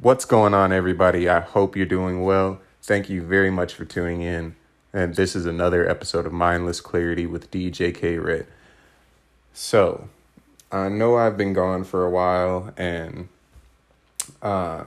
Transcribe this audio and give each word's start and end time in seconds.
What's 0.00 0.24
going 0.24 0.54
on, 0.54 0.70
everybody? 0.70 1.28
I 1.28 1.40
hope 1.40 1.74
you're 1.74 1.84
doing 1.84 2.22
well. 2.22 2.60
Thank 2.82 3.10
you 3.10 3.20
very 3.20 3.50
much 3.50 3.74
for 3.74 3.84
tuning 3.84 4.22
in. 4.22 4.54
And 4.92 5.16
this 5.16 5.34
is 5.34 5.44
another 5.44 5.90
episode 5.90 6.24
of 6.24 6.32
Mindless 6.32 6.80
Clarity 6.80 7.26
with 7.26 7.50
DJ 7.50 7.92
K 7.92 8.16
Red. 8.16 8.46
So, 9.52 10.08
I 10.70 10.88
know 10.88 11.16
I've 11.16 11.36
been 11.36 11.52
gone 11.52 11.82
for 11.82 12.04
a 12.04 12.10
while, 12.10 12.72
and 12.76 13.28
uh, 14.40 14.84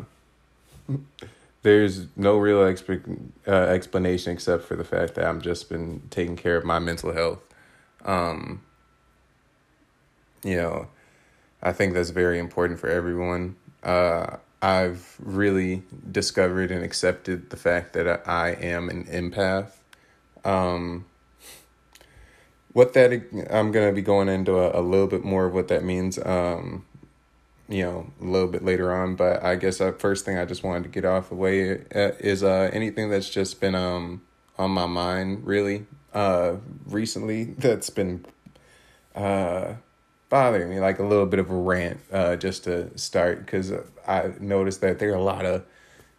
there's 1.62 2.07
no 2.15 2.37
real 2.37 2.59
exp- 2.59 3.31
uh, 3.46 3.51
explanation 3.51 4.31
except 4.31 4.63
for 4.63 4.78
the 4.78 4.85
fact 4.85 5.15
that 5.15 5.25
I've 5.25 5.41
just 5.41 5.67
been 5.67 6.03
taking 6.09 6.37
care 6.37 6.55
of 6.55 6.63
my 6.63 6.79
mental 6.79 7.12
health. 7.12 7.43
Um, 8.05 8.62
you 10.41 10.55
know, 10.55 10.87
I 11.62 11.73
think 11.73 11.96
that's 11.96 12.12
very 12.12 12.39
important 12.39 12.79
for 12.79 12.87
everyone. 12.87 13.57
Uh, 13.83 14.37
I've 14.62 15.17
really 15.19 15.83
discovered 16.12 16.72
and 16.72 16.84
accepted 16.84 17.49
the 17.49 17.58
fact 17.58 17.94
that 17.94 18.27
I 18.27 18.52
am 18.52 18.90
an 18.90 19.05
empath. 19.05 19.72
Um, 20.45 21.05
what 22.73 22.94
that 22.94 23.12
I'm 23.50 23.72
gonna 23.72 23.91
be 23.91 24.02
going 24.02 24.30
into 24.30 24.58
a, 24.58 24.80
a 24.80 24.81
little 24.81 25.08
bit 25.08 25.23
more 25.23 25.45
of 25.45 25.53
what 25.53 25.67
that 25.70 25.84
means. 25.84 26.20
Um, 26.23 26.86
you 27.67 27.84
know, 27.84 28.12
a 28.22 28.26
little 28.26 28.50
bit 28.50 28.63
later 28.63 28.94
on, 28.94 29.16
but 29.16 29.41
I 29.44 29.55
guess 29.55 29.77
the 29.77 29.94
first 29.94 30.26
thing 30.26 30.38
I 30.38 30.45
just 30.45 30.64
wanted 30.64 30.84
to 30.84 30.89
get 30.89 31.05
off 31.05 31.30
the 31.30 31.36
way 31.36 31.80
uh, 31.95 32.12
is 32.20 32.44
uh 32.44 32.70
anything 32.73 33.09
that's 33.09 33.30
just 33.30 33.59
been 33.62 33.75
um 33.75 34.22
on 34.58 34.72
my 34.72 34.86
mind 34.86 35.45
really 35.48 35.86
uh 36.14 36.55
recently 36.86 37.45
that's 37.45 37.89
been 37.89 38.25
uh 39.16 39.75
bothering 40.31 40.70
me, 40.70 40.80
like 40.80 40.98
a 40.98 41.03
little 41.03 41.26
bit 41.26 41.40
of 41.40 41.52
a 41.52 41.55
rant, 41.55 41.99
uh, 42.12 42.38
just 42.38 42.63
to 42.63 42.98
start, 42.98 43.45
because 43.45 43.73
I 44.08 44.31
noticed 44.39 44.80
that 44.80 44.98
there 44.98 45.12
are 45.12 45.16
a 45.16 45.22
lot 45.22 45.45
of 45.45 45.66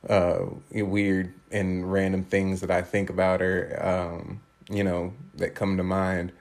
uh, 0.09 0.45
weird 0.71 1.33
and 1.51 1.91
random 1.91 2.23
things 2.23 2.61
that 2.61 2.71
I 2.71 2.83
think 2.83 3.09
about 3.09 3.41
or, 3.41 3.79
um, 3.83 4.43
you 4.71 4.85
know, 4.85 5.15
that 5.37 5.55
come 5.55 5.79
to 5.79 5.83
mind. 5.83 6.33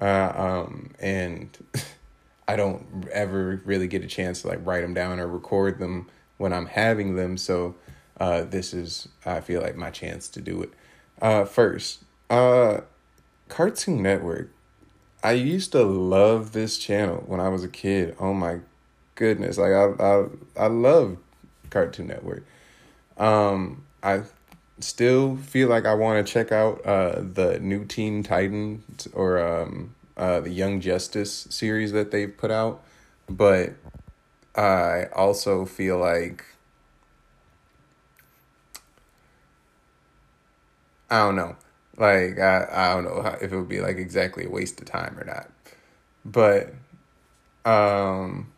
Uh, 0.00 0.32
um, 0.36 0.90
and 1.00 1.56
I 2.48 2.54
don't 2.54 3.08
ever 3.10 3.62
really 3.64 3.88
get 3.88 4.04
a 4.04 4.06
chance 4.06 4.42
to 4.42 4.48
like 4.48 4.64
write 4.64 4.82
them 4.82 4.92
down 4.92 5.18
or 5.18 5.26
record 5.26 5.78
them 5.78 6.08
when 6.36 6.52
I'm 6.52 6.66
having 6.66 7.16
them. 7.16 7.38
So 7.38 7.76
uh, 8.20 8.42
this 8.42 8.74
is, 8.74 9.08
I 9.24 9.40
feel 9.40 9.62
like, 9.62 9.74
my 9.74 9.90
chance 9.90 10.28
to 10.28 10.42
do 10.42 10.62
it. 10.62 10.70
Uh, 11.22 11.46
first, 11.46 12.04
uh, 12.28 12.82
Cartoon 13.48 14.02
Network 14.02 14.50
I 15.26 15.32
used 15.32 15.72
to 15.72 15.82
love 15.82 16.52
this 16.52 16.78
channel 16.78 17.24
when 17.26 17.40
I 17.40 17.48
was 17.48 17.64
a 17.64 17.68
kid. 17.68 18.14
Oh 18.20 18.32
my 18.32 18.60
goodness. 19.16 19.58
Like 19.58 19.72
I 19.72 19.86
I 19.98 20.26
I 20.56 20.66
love 20.68 21.16
Cartoon 21.68 22.06
Network. 22.06 22.46
Um 23.18 23.82
I 24.04 24.22
still 24.78 25.34
feel 25.36 25.68
like 25.68 25.84
I 25.84 25.94
want 25.94 26.24
to 26.24 26.32
check 26.32 26.52
out 26.52 26.86
uh 26.86 27.22
the 27.22 27.58
new 27.58 27.84
Teen 27.84 28.22
Titans 28.22 29.08
or 29.14 29.40
um 29.40 29.96
uh 30.16 30.38
the 30.38 30.50
Young 30.50 30.80
Justice 30.80 31.48
series 31.50 31.90
that 31.90 32.12
they've 32.12 32.36
put 32.36 32.52
out, 32.52 32.84
but 33.28 33.72
I 34.54 35.06
also 35.06 35.64
feel 35.64 35.98
like 35.98 36.44
I 41.10 41.18
don't 41.18 41.34
know. 41.34 41.56
Like 41.96 42.38
I, 42.38 42.68
I 42.70 42.94
don't 42.94 43.04
know 43.04 43.22
how, 43.22 43.36
if 43.40 43.52
it 43.52 43.56
would 43.56 43.68
be 43.68 43.80
like 43.80 43.96
exactly 43.96 44.44
a 44.44 44.50
waste 44.50 44.80
of 44.80 44.86
time 44.86 45.18
or 45.18 45.24
not. 45.24 45.50
But 46.24 46.74
um 47.64 48.52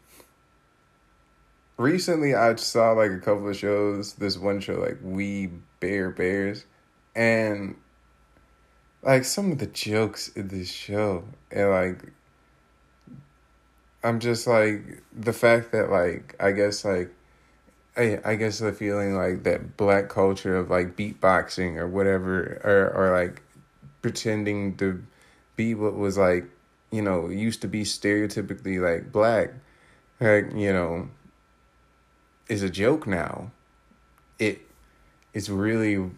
recently 1.76 2.34
I 2.34 2.54
saw 2.56 2.92
like 2.92 3.10
a 3.10 3.18
couple 3.18 3.48
of 3.48 3.56
shows, 3.56 4.14
this 4.14 4.36
one 4.36 4.60
show 4.60 4.74
like 4.74 4.98
We 5.02 5.50
Bare 5.80 6.10
Bears 6.10 6.64
and 7.14 7.76
like 9.02 9.24
some 9.24 9.52
of 9.52 9.58
the 9.58 9.66
jokes 9.66 10.28
in 10.28 10.48
this 10.48 10.70
show 10.70 11.24
and 11.50 11.70
like 11.70 12.12
I'm 14.02 14.20
just 14.20 14.46
like 14.46 15.02
the 15.12 15.32
fact 15.32 15.72
that 15.72 15.90
like 15.90 16.34
I 16.40 16.52
guess 16.52 16.84
like 16.84 17.12
I 17.98 18.20
I 18.24 18.34
guess 18.36 18.60
the 18.60 18.72
feeling 18.72 19.14
like 19.14 19.42
that 19.42 19.76
black 19.76 20.08
culture 20.08 20.56
of 20.56 20.70
like 20.70 20.96
beatboxing 20.96 21.76
or 21.76 21.88
whatever 21.88 22.60
or 22.64 22.92
or 22.94 23.12
like 23.12 23.42
pretending 24.00 24.76
to 24.76 25.02
be 25.56 25.74
what 25.74 25.96
was 25.96 26.16
like 26.16 26.46
you 26.90 27.02
know 27.02 27.28
used 27.28 27.60
to 27.62 27.68
be 27.68 27.82
stereotypically 27.82 28.80
like 28.80 29.12
black 29.12 29.50
like 30.20 30.52
you 30.54 30.72
know 30.72 31.08
is 32.48 32.62
a 32.62 32.70
joke 32.70 33.06
now. 33.06 33.50
It 34.38 34.60
it's 35.34 35.48
really 35.48 36.10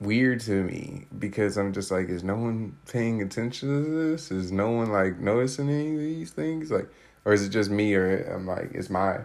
weird 0.00 0.40
to 0.40 0.62
me 0.62 1.06
because 1.18 1.56
I'm 1.56 1.72
just 1.72 1.90
like 1.90 2.08
is 2.08 2.24
no 2.24 2.36
one 2.36 2.76
paying 2.88 3.22
attention 3.22 3.68
to 3.68 4.10
this? 4.10 4.30
Is 4.30 4.52
no 4.52 4.70
one 4.70 4.90
like 4.92 5.18
noticing 5.18 5.68
any 5.68 5.94
of 5.94 5.98
these 6.00 6.30
things? 6.30 6.70
Like 6.70 6.88
or 7.24 7.32
is 7.32 7.44
it 7.44 7.50
just 7.50 7.70
me 7.70 7.94
or 7.94 8.22
I'm 8.32 8.46
like 8.46 8.72
is 8.74 8.90
my 8.90 9.20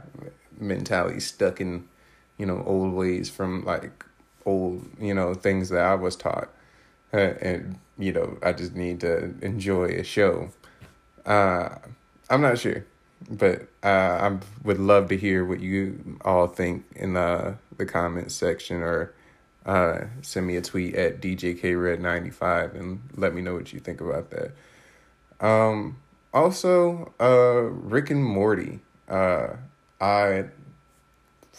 mentality 0.59 1.19
stuck 1.19 1.61
in 1.61 1.87
you 2.41 2.47
know 2.47 2.63
old 2.65 2.93
ways 2.93 3.29
from 3.29 3.63
like 3.65 4.03
old 4.47 4.83
you 4.99 5.13
know 5.13 5.35
things 5.35 5.69
that 5.69 5.85
I 5.85 5.93
was 5.93 6.15
taught 6.15 6.49
uh, 7.13 7.17
and 7.17 7.77
you 7.99 8.11
know 8.11 8.39
I 8.41 8.53
just 8.53 8.75
need 8.75 9.01
to 9.01 9.35
enjoy 9.41 9.89
a 9.89 10.03
show. 10.03 10.49
Uh, 11.23 11.69
I'm 12.31 12.41
not 12.41 12.57
sure, 12.57 12.83
but 13.29 13.67
uh, 13.83 13.87
I 14.31 14.37
would 14.63 14.79
love 14.79 15.09
to 15.09 15.17
hear 15.17 15.45
what 15.45 15.59
you 15.59 16.17
all 16.25 16.47
think 16.47 16.85
in 16.95 17.13
the 17.13 17.57
the 17.77 17.85
comments 17.85 18.33
section 18.33 18.77
or 18.77 19.13
uh, 19.67 20.05
send 20.23 20.47
me 20.47 20.55
a 20.55 20.61
tweet 20.61 20.95
at 20.95 21.21
djkred95 21.21 22.75
and 22.75 23.01
let 23.15 23.35
me 23.35 23.43
know 23.43 23.53
what 23.53 23.71
you 23.71 23.79
think 23.79 24.01
about 24.01 24.31
that. 24.31 24.51
Um, 25.39 25.97
also, 26.33 27.13
uh, 27.19 27.61
Rick 27.61 28.09
and 28.09 28.23
Morty. 28.23 28.79
Uh, 29.07 29.49
I 29.99 30.45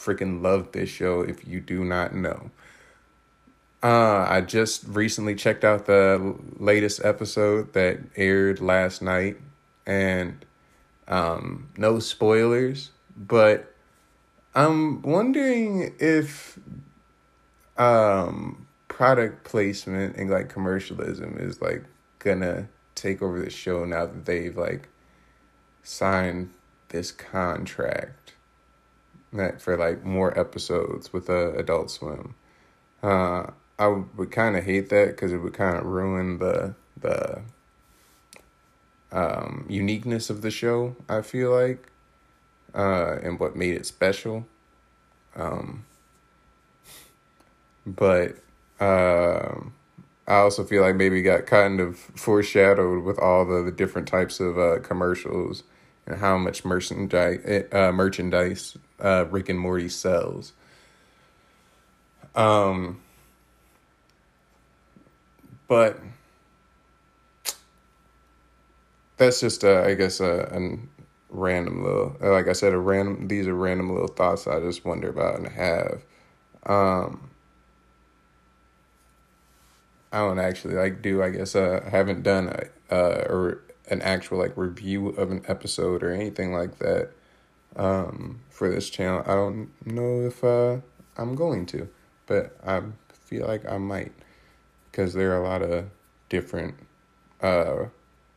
freaking 0.02 0.42
love 0.42 0.72
this 0.72 0.88
show 0.88 1.22
if 1.22 1.46
you 1.46 1.60
do 1.60 1.84
not 1.84 2.14
know. 2.14 2.50
Uh, 3.82 4.26
I 4.28 4.42
just 4.42 4.84
recently 4.86 5.34
checked 5.34 5.64
out 5.64 5.86
the 5.86 6.36
latest 6.58 7.04
episode 7.04 7.72
that 7.72 7.98
aired 8.16 8.60
last 8.60 9.02
night, 9.02 9.38
and 9.86 10.44
um, 11.08 11.68
no 11.76 11.98
spoilers, 11.98 12.90
but 13.16 13.74
I'm 14.54 15.02
wondering 15.02 15.94
if 15.98 16.58
um, 17.76 18.66
product 18.88 19.44
placement 19.44 20.16
and 20.16 20.30
like 20.30 20.48
commercialism 20.48 21.36
is 21.38 21.60
like 21.60 21.84
gonna 22.20 22.68
take 22.94 23.20
over 23.20 23.40
the 23.40 23.50
show 23.50 23.84
now 23.84 24.06
that 24.06 24.26
they've 24.26 24.56
like 24.56 24.88
signed 25.82 26.50
this 26.90 27.10
contract 27.10 28.34
that 29.32 29.60
for 29.60 29.76
like 29.76 30.04
more 30.04 30.38
episodes 30.38 31.12
with 31.12 31.28
uh, 31.30 31.52
Adult 31.54 31.90
Swim. 31.90 32.34
Uh, 33.02 33.46
I 33.78 33.86
would 33.88 34.30
kind 34.30 34.56
of 34.56 34.64
hate 34.64 34.90
that 34.90 35.08
because 35.08 35.32
it 35.32 35.38
would 35.38 35.54
kind 35.54 35.76
of 35.76 35.84
ruin 35.84 36.38
the 36.38 36.74
the 37.00 37.42
um, 39.10 39.66
uniqueness 39.68 40.30
of 40.30 40.42
the 40.42 40.50
show. 40.50 40.96
I 41.08 41.22
feel 41.22 41.50
like, 41.50 41.90
uh, 42.74 43.18
and 43.22 43.38
what 43.40 43.56
made 43.56 43.74
it 43.74 43.86
special. 43.86 44.46
Um, 45.34 45.84
but 47.86 48.36
uh, 48.80 49.54
I 50.26 50.34
also 50.34 50.64
feel 50.64 50.82
like 50.82 50.96
maybe 50.96 51.22
got 51.22 51.46
kind 51.46 51.80
of 51.80 51.98
foreshadowed 51.98 53.04
with 53.04 53.18
all 53.18 53.44
the, 53.44 53.62
the 53.62 53.72
different 53.72 54.08
types 54.08 54.40
of 54.40 54.58
uh, 54.58 54.78
commercials 54.80 55.64
and 56.06 56.18
how 56.18 56.36
much 56.38 56.64
merchandise 56.64 57.66
uh, 57.72 57.92
merchandise 57.92 58.76
uh, 59.00 59.26
Rick 59.30 59.48
and 59.48 59.58
Morty 59.58 59.88
sells. 59.88 60.52
Um, 62.34 63.00
but 65.68 66.00
that's 69.16 69.40
just 69.40 69.64
uh, 69.64 69.82
I 69.82 69.94
guess 69.94 70.20
a, 70.20 70.48
random 71.30 71.82
little 71.82 72.16
like 72.20 72.48
I 72.48 72.52
said 72.52 72.74
a 72.74 72.78
random 72.78 73.28
these 73.28 73.46
are 73.46 73.54
random 73.54 73.90
little 73.90 74.08
thoughts 74.08 74.46
I 74.46 74.60
just 74.60 74.84
wonder 74.84 75.08
about 75.08 75.38
and 75.38 75.48
have. 75.48 76.02
Um, 76.64 77.30
I 80.12 80.18
don't 80.18 80.38
actually 80.38 80.74
like 80.74 81.02
do 81.02 81.22
I 81.22 81.30
guess 81.30 81.56
uh, 81.56 81.82
I 81.86 81.88
haven't 81.90 82.22
done 82.22 82.54
a 82.90 82.96
or 83.30 83.62
an 83.92 84.00
actual 84.02 84.38
like 84.38 84.56
review 84.56 85.08
of 85.10 85.30
an 85.30 85.42
episode 85.46 86.02
or 86.02 86.10
anything 86.10 86.52
like 86.52 86.78
that 86.78 87.10
um, 87.76 88.40
for 88.48 88.70
this 88.70 88.88
channel. 88.88 89.22
I 89.26 89.34
don't 89.34 89.70
know 89.84 90.22
if 90.22 90.42
uh, 90.42 90.78
I'm 91.16 91.34
going 91.34 91.66
to, 91.66 91.88
but 92.26 92.56
I 92.66 92.80
feel 93.12 93.46
like 93.46 93.70
I 93.70 93.76
might 93.76 94.12
because 94.90 95.12
there 95.12 95.32
are 95.32 95.42
a 95.42 95.48
lot 95.48 95.62
of 95.62 95.90
different 96.30 96.74
uh, 97.42 97.86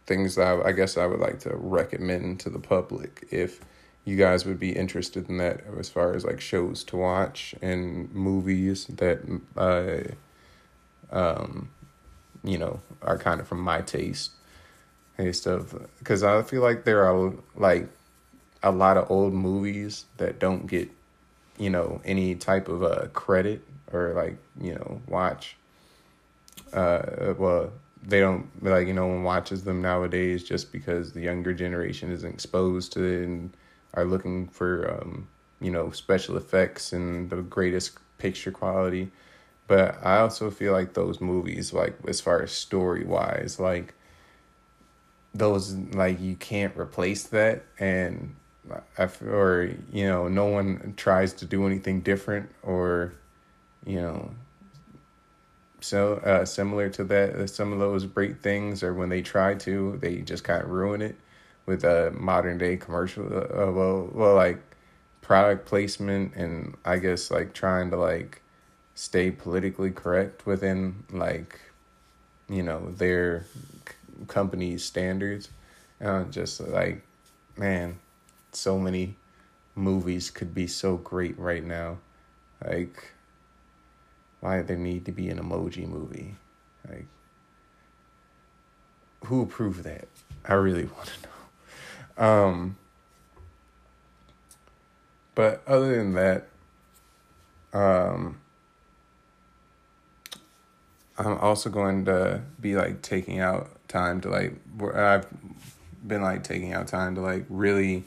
things 0.06 0.36
that 0.36 0.46
I, 0.46 0.70
I, 0.70 0.72
guess 0.74 0.98
I 0.98 1.06
would 1.06 1.20
like 1.20 1.40
to 1.40 1.56
recommend 1.56 2.40
to 2.42 2.50
the 2.50 2.60
public 2.60 3.26
if 3.32 3.62
you 4.04 4.18
guys 4.18 4.46
would 4.46 4.60
be 4.60 4.72
interested 4.72 5.30
in 5.30 5.38
that 5.38 5.64
as 5.80 5.90
far 5.90 6.14
as 6.14 6.26
like 6.26 6.42
shows 6.42 6.84
to 6.86 6.98
watch 6.98 7.56
and 7.62 8.14
movies 8.14 8.86
that 8.86 9.20
uh 9.58 10.04
um 11.12 11.70
you 12.44 12.58
know 12.58 12.80
are 13.02 13.18
kind 13.18 13.42
of 13.42 13.48
from 13.48 13.60
my 13.60 13.82
taste 13.82 14.32
and 15.18 15.36
stuff 15.36 15.74
because 16.00 16.24
I 16.24 16.42
feel 16.44 16.62
like 16.62 16.84
there 16.84 17.06
are 17.06 17.34
like 17.56 17.88
a 18.64 18.72
lot 18.72 18.98
of 18.98 19.10
old 19.10 19.34
movies 19.34 20.06
that 20.18 20.40
don't 20.40 20.68
get 20.68 20.90
you 21.58 21.70
know 21.70 22.02
any 22.04 22.36
type 22.36 22.68
of 22.68 22.84
uh 22.84 23.08
credit 23.14 23.62
or 23.94 24.14
like 24.14 24.38
you 24.60 24.74
know 24.76 25.02
watch. 25.08 25.56
Uh 26.74 27.34
well 27.38 27.72
they 28.04 28.20
don't 28.20 28.48
like 28.64 28.88
you 28.88 28.94
know 28.94 29.08
one 29.08 29.24
watches 29.24 29.64
them 29.64 29.82
nowadays 29.82 30.44
just 30.44 30.72
because 30.72 31.14
the 31.14 31.22
younger 31.22 31.54
generation 31.54 32.12
isn't 32.12 32.34
exposed 32.34 32.94
to 32.94 33.04
it 33.04 33.24
and 33.24 33.54
are 33.94 34.06
looking 34.06 34.48
for 34.48 35.00
um 35.00 35.28
you 35.62 35.72
know 35.72 35.92
special 35.92 36.36
effects 36.38 36.92
and 36.92 37.30
the 37.30 37.38
greatest 37.42 37.98
picture 38.18 38.52
quality. 38.52 39.12
But 39.68 39.98
i 40.06 40.20
also 40.20 40.52
feel 40.52 40.74
like 40.74 40.94
those 40.94 41.20
movies 41.20 41.74
like 41.74 41.96
as 42.08 42.22
far 42.22 42.42
as 42.44 42.52
story 42.52 43.04
wise 43.04 43.60
like 43.60 43.96
those 45.38 45.74
like 45.94 46.20
you 46.22 46.36
can't 46.36 46.76
replace 46.78 47.24
that 47.24 47.64
and 47.78 48.36
I, 48.98 49.10
or 49.28 49.70
you 49.92 50.08
know 50.08 50.28
no 50.28 50.46
one 50.46 50.94
tries 50.98 51.34
to 51.34 51.46
do 51.46 51.66
anything 51.68 52.02
different 52.02 52.50
or 52.64 53.14
you 53.86 54.02
know 54.02 54.32
so 55.82 56.16
uh, 56.16 56.46
similar 56.46 56.90
to 56.90 57.04
that 57.04 57.36
uh, 57.36 57.48
some 57.48 57.74
of 57.74 57.80
those 57.80 58.06
great 58.06 58.42
things 58.42 58.82
or 58.82 58.94
when 58.94 59.10
they 59.10 59.22
try 59.22 59.56
to 59.56 60.00
they 60.02 60.18
just 60.18 60.44
kind 60.44 60.64
of 60.64 60.70
ruin 60.70 61.02
it 61.02 61.18
with 61.66 61.84
a 61.84 62.12
modern 62.18 62.58
day 62.58 62.78
commercial 62.78 63.26
uh, 63.26 63.72
well 63.72 64.10
well 64.14 64.36
like 64.36 64.62
product 65.22 65.66
placement 65.66 66.34
and 66.36 66.76
i 66.86 66.98
guess 66.98 67.30
like 67.30 67.54
trying 67.54 67.90
to 67.92 67.98
like 67.98 68.42
stay 68.94 69.30
politically 69.30 69.92
correct 69.92 70.46
within 70.46 71.04
like 71.12 71.60
you 72.48 72.64
know 72.64 72.90
their 72.92 73.46
company's 74.28 74.84
standards. 74.84 75.50
And 76.00 76.32
just 76.32 76.60
like 76.60 77.04
man 77.58 78.00
so 78.52 78.78
many 78.78 79.16
movies 79.76 80.30
could 80.30 80.54
be 80.54 80.68
so 80.68 80.98
great 80.98 81.38
right 81.40 81.64
now. 81.64 81.98
Like 82.66 83.12
why 84.40 84.62
there 84.62 84.78
need 84.78 85.06
to 85.06 85.12
be 85.12 85.30
an 85.30 85.40
emoji 85.40 85.88
movie? 85.88 86.36
Like 86.88 87.08
who 89.26 89.42
approved 89.42 89.84
that? 89.84 90.08
I 90.48 90.54
really 90.54 90.86
want 90.98 91.08
to 91.08 92.24
know. 92.24 92.28
Um 92.28 92.78
but 95.36 95.62
other 95.68 95.98
than 95.98 96.14
that 96.14 96.48
um 97.74 98.40
i'm 101.18 101.38
also 101.38 101.70
going 101.70 102.06
to 102.06 102.42
be 102.60 102.76
like 102.76 103.02
taking 103.02 103.40
out 103.40 103.70
time 103.96 104.22
to 104.22 104.30
like 104.30 104.54
i've 104.96 105.28
been 106.06 106.22
like 106.22 106.44
taking 106.44 106.74
out 106.74 106.88
time 106.88 107.16
to 107.16 107.22
like 107.22 107.46
really 107.50 108.04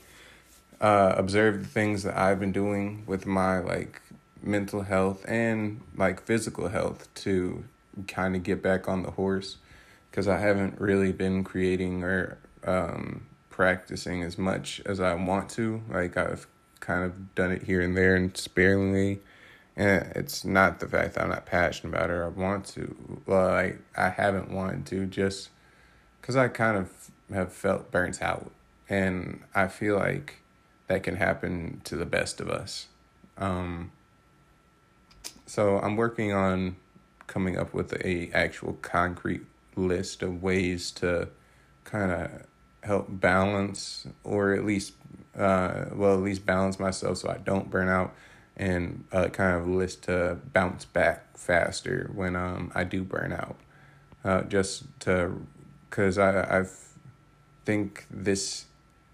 uh 0.81 1.15
observe 1.17 1.61
the 1.61 1.69
things 1.69 2.03
that 2.03 2.17
i've 2.17 2.39
been 2.39 2.53
doing 2.53 3.03
with 3.07 3.27
my 3.27 3.59
like 3.59 4.01
mental 4.43 4.83
health 4.83 5.25
and 5.29 5.81
like 5.97 6.23
physical 6.23 6.69
health 6.69 7.13
to 7.15 7.65
kind 8.07 8.37
of 8.37 8.43
get 8.43 8.63
back 8.63 8.89
on 8.89 9.03
the 9.03 9.11
horse 9.13 9.57
because 10.11 10.29
I 10.29 10.39
haven't 10.39 10.81
really 10.81 11.13
been 11.13 11.45
creating 11.45 12.03
or 12.03 12.39
um, 12.65 13.27
practicing 13.51 14.23
as 14.23 14.39
much 14.39 14.81
as 14.87 15.01
I 15.01 15.15
want 15.15 15.51
to. 15.51 15.83
Like 15.91 16.17
I've 16.17 16.47
kind 16.81 17.05
of 17.05 17.35
done 17.35 17.53
it 17.53 17.63
here 17.63 17.81
and 17.81 17.97
there 17.97 18.17
and 18.17 18.37
sparingly. 18.37 19.21
And 19.77 20.11
it's 20.17 20.45
not 20.45 20.81
the 20.81 20.89
fact 20.89 21.15
that 21.15 21.23
I'm 21.23 21.31
not 21.31 21.47
passionate 21.47 21.95
about 21.95 22.11
it 22.11 22.15
or 22.15 22.25
I 22.25 22.29
want 22.29 22.67
to. 22.67 23.23
I, 23.31 23.75
I 23.97 24.09
haven't 24.09 24.51
wanted 24.51 24.87
to 24.87 25.07
just 25.07 25.51
because 26.29 26.37
I 26.37 26.49
kind 26.49 26.77
of 26.77 27.11
have 27.33 27.55
felt 27.55 27.91
burnt 27.91 28.21
out. 28.21 28.51
And 28.87 29.41
I 29.55 29.67
feel 29.67 29.97
like 29.97 30.43
that 30.87 31.03
can 31.03 31.17
happen 31.17 31.81
to 31.85 31.97
the 31.97 32.05
best 32.05 32.39
of 32.39 32.51
us. 32.51 32.89
Um, 33.39 33.93
so 35.47 35.79
I'm 35.79 35.97
working 35.97 36.35
on 36.35 36.77
coming 37.29 37.57
up 37.57 37.73
with 37.73 37.95
a 38.05 38.31
actual 38.35 38.75
concrete 38.83 39.41
list 39.75 40.23
of 40.23 40.43
ways 40.43 40.91
to 40.91 41.31
kind 41.85 42.13
of 42.13 42.31
help 42.83 43.07
balance 43.09 44.07
or 44.23 44.53
at 44.53 44.67
least 44.67 44.93
uh 45.37 45.87
well 45.93 46.15
at 46.15 46.21
least 46.21 46.45
balance 46.45 46.79
myself 46.79 47.19
so 47.19 47.29
I 47.29 47.39
don't 47.39 47.71
burn 47.71 47.89
out 47.89 48.15
and 48.57 49.05
kind 49.11 49.57
of 49.57 49.67
list 49.67 50.03
to 50.05 50.39
bounce 50.53 50.85
back 50.85 51.37
faster 51.37 52.11
when 52.15 52.35
um 52.37 52.73
I 52.75 52.85
do 52.85 53.03
burn 53.03 53.33
out 53.33 53.57
uh 54.25 54.43
just 54.43 54.85
to 55.01 55.41
cuz 55.91 56.19
I 56.19 56.61
I 56.61 56.65
think 57.65 58.07
this 58.11 58.67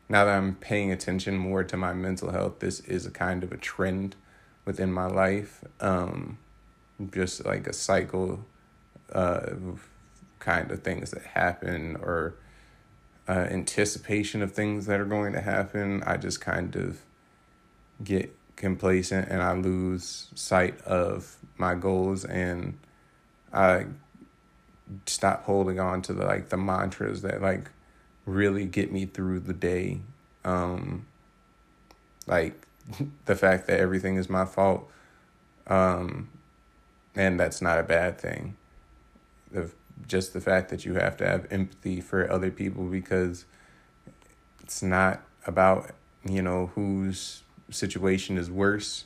now 0.09 0.25
that 0.25 0.37
I'm 0.37 0.55
paying 0.57 0.93
attention 0.93 1.37
more 1.37 1.65
to 1.65 1.77
my 1.77 1.93
mental 1.93 2.31
health 2.31 2.61
this 2.61 2.81
is 2.81 3.07
a 3.07 3.11
kind 3.11 3.43
of 3.43 3.53
a 3.53 3.57
trend 3.57 4.17
within 4.65 4.93
my 4.93 5.07
life. 5.07 5.65
Um, 5.81 6.39
just 7.11 7.45
like 7.45 7.67
a 7.67 7.73
cycle 7.73 8.45
of 9.09 9.89
kind 10.39 10.71
of 10.71 10.83
things 10.83 11.11
that 11.11 11.23
happen 11.23 11.97
or 11.97 12.35
uh, 13.29 13.33
anticipation 13.51 14.43
of 14.43 14.53
things 14.53 14.87
that 14.87 15.01
are 15.01 15.05
going 15.05 15.33
to 15.33 15.41
happen. 15.41 16.03
I 16.07 16.17
just 16.17 16.41
kind 16.41 16.77
of 16.77 17.01
get 18.03 18.35
complacent 18.57 19.29
and 19.29 19.43
I 19.43 19.55
lose 19.55 20.29
sight 20.35 20.81
of 20.83 21.37
my 21.57 21.75
goals 21.75 22.25
and 22.25 22.79
I 23.53 23.87
stop 25.07 25.45
holding 25.45 25.81
on 25.81 26.03
to 26.03 26.13
the 26.13 26.25
like 26.25 26.51
the 26.51 26.57
mantras 26.57 27.23
that 27.23 27.41
like 27.41 27.71
really 28.27 28.65
get 28.65 28.93
me 28.93 29.07
through 29.07 29.41
the 29.41 29.53
day. 29.53 30.01
Um, 30.45 31.07
like 32.27 32.67
the 33.25 33.37
fact 33.37 33.67
that 33.67 33.81
everything 33.81 34.17
is 34.17 34.29
my 34.29 34.45
fault. 34.45 34.91
Um, 35.67 36.29
and 37.15 37.39
that's 37.39 37.63
not 37.63 37.79
a 37.79 37.83
bad 37.83 38.19
thing. 38.19 38.57
The, 39.51 39.71
just 40.09 40.33
the 40.33 40.41
fact 40.41 40.69
that 40.71 40.85
you 40.85 40.95
have 40.95 41.17
to 41.19 41.27
have 41.27 41.47
empathy 41.51 42.01
for 42.01 42.31
other 42.31 42.51
people 42.51 42.85
because 42.85 43.45
it's 44.63 44.83
not 44.83 45.23
about, 45.47 45.91
you 46.25 46.43
know, 46.43 46.73
whose 46.75 47.43
situation 47.71 48.37
is 48.37 48.51
worse. 48.51 49.05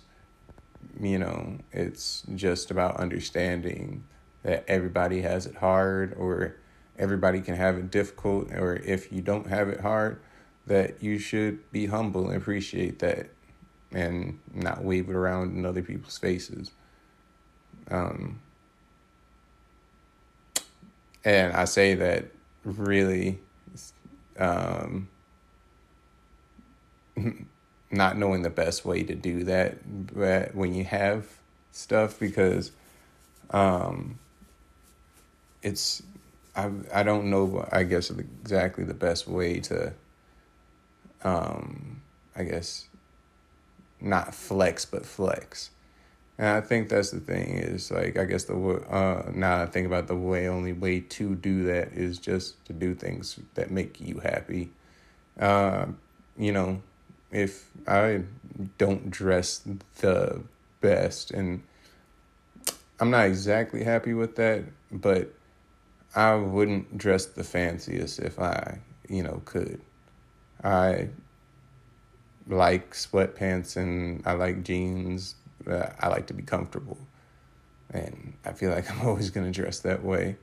You 0.99 1.19
know, 1.19 1.59
it's 1.73 2.25
just 2.35 2.71
about 2.71 2.97
understanding 2.97 4.05
that 4.49 4.65
everybody 4.67 5.21
has 5.21 5.45
it 5.45 5.57
hard 5.57 6.15
or 6.15 6.57
everybody 6.99 7.43
can 7.43 7.55
have 7.55 7.77
it 7.77 7.91
difficult 7.91 8.51
or 8.51 8.77
if 8.77 9.13
you 9.13 9.21
don't 9.21 9.47
have 9.47 9.69
it 9.69 9.81
hard 9.81 10.19
that 10.67 11.03
you 11.03 11.19
should 11.19 11.71
be 11.71 11.85
humble 11.85 12.29
and 12.29 12.37
appreciate 12.39 12.99
that 12.99 13.29
and 13.93 14.39
not 14.55 14.83
wave 14.83 15.11
it 15.11 15.15
around 15.15 15.55
in 15.55 15.67
other 15.67 15.83
people's 15.83 16.17
faces. 16.17 16.71
Um, 17.91 18.41
and 21.27 21.53
I 21.53 21.67
say 21.67 21.93
that 21.97 22.29
really 22.65 23.41
um, 24.39 25.11
not 27.91 28.17
knowing 28.17 28.41
the 28.41 28.49
best 28.49 28.87
way 28.87 29.03
to 29.03 29.15
do 29.15 29.45
that 29.45 30.15
but 30.15 30.55
when 30.55 30.73
you 30.73 30.85
have 30.85 31.27
stuff 31.71 32.19
because 32.19 32.73
um, 33.51 34.19
it's 35.63 36.03
I 36.57 36.71
I 36.93 37.03
don't 37.03 37.31
know 37.31 37.67
I 37.71 37.85
guess 37.85 38.11
exactly 38.11 38.85
the 38.85 38.95
best 38.95 39.29
way 39.29 39.61
to 39.61 39.93
um, 41.25 42.01
I 42.37 42.45
guess 42.45 42.87
not 44.01 44.35
flex 44.35 44.85
but 44.85 45.05
flex. 45.05 45.71
And 46.39 46.47
i 46.47 46.61
think 46.61 46.89
that's 46.89 47.11
the 47.11 47.19
thing 47.19 47.57
is 47.57 47.91
like 47.91 48.17
i 48.17 48.25
guess 48.25 48.45
the 48.45 48.55
uh 48.55 49.29
now 49.35 49.61
i 49.61 49.67
think 49.67 49.89
about 49.89 50.07
the 50.07 50.15
way 50.15 50.47
only 50.47 50.73
way 50.73 51.01
to 51.01 51.35
do 51.35 51.65
that 51.65 51.89
is 51.89 52.17
just 52.19 52.65
to 52.67 52.73
do 52.73 52.95
things 52.95 53.41
that 53.55 53.73
make 53.73 54.01
you 54.01 54.21
happy. 54.21 54.71
Uh 55.41 55.87
you 56.39 56.53
know 56.53 56.81
if 57.33 57.69
i 57.87 58.23
don't 58.79 59.11
dress 59.11 59.63
the 60.01 60.41
best 60.81 61.33
and 61.33 61.63
i'm 63.01 63.11
not 63.11 63.27
exactly 63.27 63.83
happy 63.83 64.15
with 64.15 64.37
that 64.37 64.63
but 64.93 65.33
i 66.15 66.35
wouldn't 66.35 66.97
dress 66.99 67.27
the 67.27 67.45
fanciest 67.45 68.19
if 68.19 68.39
i 68.39 68.79
you 69.09 69.23
know 69.23 69.41
could 69.45 69.81
i 70.65 71.09
like 72.49 72.93
sweatpants 72.93 73.77
and 73.77 74.23
I 74.27 74.33
like 74.33 74.63
jeans. 74.65 75.35
I 75.69 76.09
like 76.09 76.27
to 76.29 76.35
be 76.35 76.43
comfortable. 76.43 76.99
And 77.91 78.35
I 78.45 78.53
feel 78.53 78.71
like 78.71 78.91
I'm 78.93 79.07
always 79.07 79.31
going 79.31 79.51
to 79.51 79.53
dress 79.53 79.81
that 79.81 80.03
way. 80.03 80.37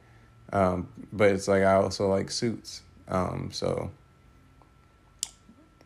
Um, 0.53 0.87
but 1.11 1.31
it's 1.31 1.47
like 1.47 1.63
I 1.63 1.73
also 1.73 2.07
like 2.07 2.29
suits. 2.29 2.81
Um, 3.07 3.49
so 3.51 3.91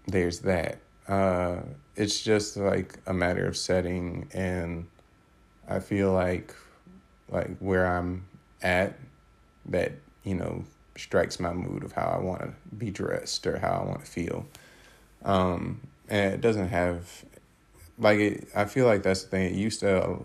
there's 0.08 0.40
that. 0.40 0.80
uh, 1.08 1.62
it's 1.96 2.22
just 2.22 2.56
like 2.56 2.98
a 3.08 3.14
matter 3.14 3.46
of 3.46 3.58
setting, 3.58 4.30
and 4.34 4.88
I 5.68 5.80
feel 5.80 6.14
like 6.14 6.56
like 7.30 7.58
where 7.60 7.86
I'm 7.86 8.26
at 8.62 8.98
that 9.70 9.94
you 10.24 10.36
know 10.36 10.64
strikes 10.98 11.40
my 11.40 11.54
mood 11.54 11.84
of 11.84 11.94
how 11.94 12.08
I 12.08 12.22
want 12.22 12.42
to 12.42 12.54
be 12.76 12.92
dressed 12.92 13.48
or 13.48 13.58
how 13.58 13.82
I 13.82 13.86
want 13.86 14.02
to 14.02 14.06
feel. 14.06 14.46
Um, 15.24 15.82
and 16.10 16.34
it 16.34 16.42
doesn't 16.42 16.70
have 16.70 17.24
like 17.98 18.20
it. 18.20 18.48
I 18.56 18.66
feel 18.66 18.86
like 18.86 19.04
that's 19.04 19.24
the 19.24 19.30
thing. 19.30 19.46
It 19.46 19.58
used 19.58 19.80
to 19.82 20.20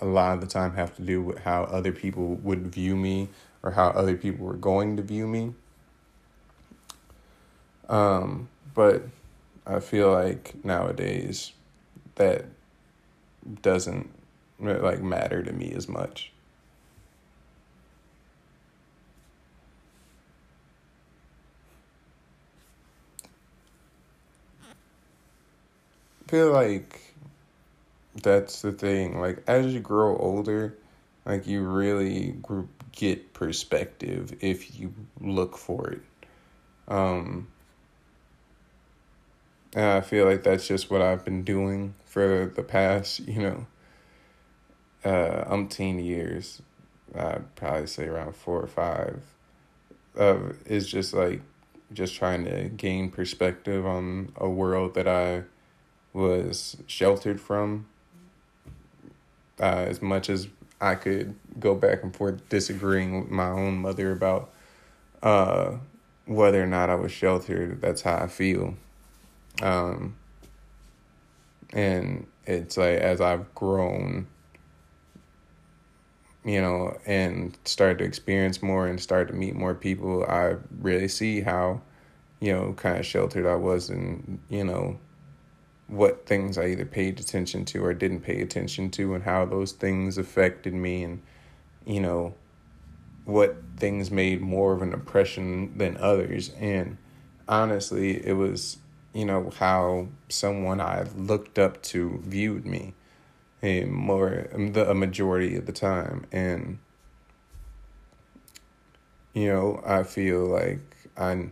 a 0.00 0.06
lot 0.06 0.34
of 0.34 0.40
the 0.40 0.46
time 0.46 0.74
have 0.74 0.94
to 0.96 1.02
do 1.02 1.22
with 1.22 1.38
how 1.38 1.64
other 1.64 1.92
people 1.92 2.34
would 2.36 2.66
view 2.66 2.96
me 2.96 3.28
or 3.62 3.70
how 3.70 3.88
other 3.88 4.16
people 4.16 4.46
were 4.46 4.54
going 4.54 4.96
to 4.96 5.02
view 5.02 5.26
me. 5.26 5.54
Um, 7.88 8.48
but 8.74 9.02
I 9.66 9.80
feel 9.80 10.12
like 10.12 10.54
nowadays 10.64 11.52
that 12.16 12.44
doesn't 13.62 14.10
like 14.58 15.02
matter 15.02 15.42
to 15.42 15.52
me 15.52 15.72
as 15.74 15.88
much. 15.88 16.32
Feel 26.34 26.50
like 26.50 27.00
that's 28.20 28.62
the 28.62 28.72
thing. 28.72 29.20
Like 29.20 29.44
as 29.46 29.72
you 29.72 29.78
grow 29.78 30.16
older, 30.16 30.76
like 31.24 31.46
you 31.46 31.62
really 31.62 32.34
get 32.90 33.32
perspective 33.32 34.36
if 34.40 34.80
you 34.80 34.92
look 35.20 35.56
for 35.56 35.90
it. 35.90 36.02
Um 36.88 37.46
and 39.74 39.84
I 39.84 40.00
feel 40.00 40.26
like 40.26 40.42
that's 40.42 40.66
just 40.66 40.90
what 40.90 41.02
I've 41.02 41.24
been 41.24 41.44
doing 41.44 41.94
for 42.04 42.52
the 42.52 42.64
past, 42.64 43.20
you 43.20 43.40
know, 43.40 43.66
uh 45.04 45.44
umpteen 45.44 46.04
years. 46.04 46.62
I'd 47.14 47.54
probably 47.54 47.86
say 47.86 48.06
around 48.06 48.34
four 48.34 48.60
or 48.60 48.66
five. 48.66 49.22
Uh, 50.18 50.52
is 50.66 50.88
just 50.88 51.14
like 51.14 51.42
just 51.92 52.16
trying 52.16 52.44
to 52.44 52.68
gain 52.70 53.08
perspective 53.10 53.86
on 53.86 54.32
a 54.36 54.48
world 54.48 54.94
that 54.94 55.06
I 55.06 55.44
was 56.14 56.78
sheltered 56.86 57.40
from. 57.40 57.86
Uh, 59.60 59.84
as 59.86 60.00
much 60.00 60.30
as 60.30 60.48
I 60.80 60.94
could 60.94 61.34
go 61.60 61.74
back 61.74 62.02
and 62.02 62.14
forth 62.14 62.48
disagreeing 62.48 63.20
with 63.20 63.30
my 63.30 63.48
own 63.48 63.78
mother 63.78 64.10
about 64.10 64.50
uh, 65.22 65.76
whether 66.26 66.62
or 66.62 66.66
not 66.66 66.90
I 66.90 66.94
was 66.94 67.12
sheltered, 67.12 67.80
that's 67.80 68.02
how 68.02 68.16
I 68.16 68.26
feel. 68.26 68.74
Um, 69.62 70.16
and 71.72 72.26
it's 72.46 72.76
like 72.76 72.98
as 72.98 73.20
I've 73.20 73.54
grown, 73.54 74.26
you 76.44 76.60
know, 76.60 76.98
and 77.06 77.56
started 77.64 77.98
to 77.98 78.04
experience 78.04 78.62
more 78.62 78.86
and 78.86 79.00
started 79.00 79.32
to 79.32 79.34
meet 79.34 79.54
more 79.54 79.74
people, 79.74 80.24
I 80.24 80.56
really 80.80 81.08
see 81.08 81.40
how, 81.40 81.80
you 82.40 82.52
know, 82.52 82.72
kind 82.74 82.98
of 82.98 83.06
sheltered 83.06 83.46
I 83.46 83.54
was 83.54 83.88
and, 83.88 84.40
you 84.48 84.64
know, 84.64 84.98
what 85.86 86.26
things 86.26 86.56
I 86.58 86.66
either 86.68 86.84
paid 86.84 87.20
attention 87.20 87.64
to 87.66 87.84
or 87.84 87.94
didn't 87.94 88.20
pay 88.20 88.40
attention 88.40 88.90
to, 88.92 89.14
and 89.14 89.24
how 89.24 89.44
those 89.44 89.72
things 89.72 90.18
affected 90.18 90.74
me, 90.74 91.04
and 91.04 91.22
you 91.86 92.00
know, 92.00 92.34
what 93.24 93.56
things 93.76 94.10
made 94.10 94.40
more 94.40 94.72
of 94.72 94.82
an 94.82 94.92
impression 94.92 95.76
than 95.76 95.96
others. 95.98 96.50
And 96.58 96.96
honestly, 97.48 98.26
it 98.26 98.32
was, 98.34 98.78
you 99.12 99.24
know, 99.24 99.50
how 99.58 100.08
someone 100.28 100.80
I 100.80 101.04
looked 101.16 101.58
up 101.58 101.82
to 101.84 102.20
viewed 102.24 102.64
me 102.64 102.94
a 103.64 103.84
more 103.86 104.46
the 104.52 104.90
a 104.90 104.94
majority 104.94 105.56
of 105.56 105.64
the 105.64 105.72
time 105.72 106.26
and 106.30 106.78
you 109.32 109.48
know 109.48 109.82
i 109.86 110.02
feel 110.02 110.44
like 110.44 110.96
i 111.16 111.48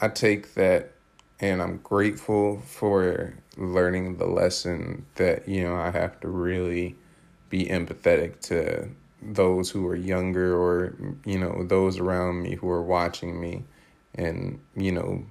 i 0.00 0.08
take 0.08 0.54
that 0.54 0.91
and 1.42 1.60
I'm 1.60 1.78
grateful 1.78 2.60
for 2.60 3.34
learning 3.56 4.16
the 4.16 4.26
lesson 4.26 5.04
that 5.16 5.48
you 5.48 5.64
know 5.64 5.74
I 5.74 5.90
have 5.90 6.18
to 6.20 6.28
really 6.28 6.94
be 7.50 7.66
empathetic 7.66 8.40
to 8.42 8.88
those 9.20 9.68
who 9.68 9.86
are 9.88 9.96
younger 9.96 10.56
or 10.56 10.94
you 11.26 11.38
know 11.38 11.64
those 11.64 11.98
around 11.98 12.42
me 12.42 12.54
who 12.54 12.70
are 12.70 12.82
watching 12.82 13.40
me 13.40 13.64
and 14.14 14.60
you 14.76 14.92
know 14.92 15.24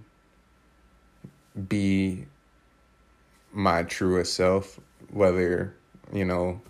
be 1.67 2.25
my 3.53 3.83
truest 3.83 4.33
self 4.33 4.79
whether 5.09 5.73
you 6.13 6.25
know 6.25 6.61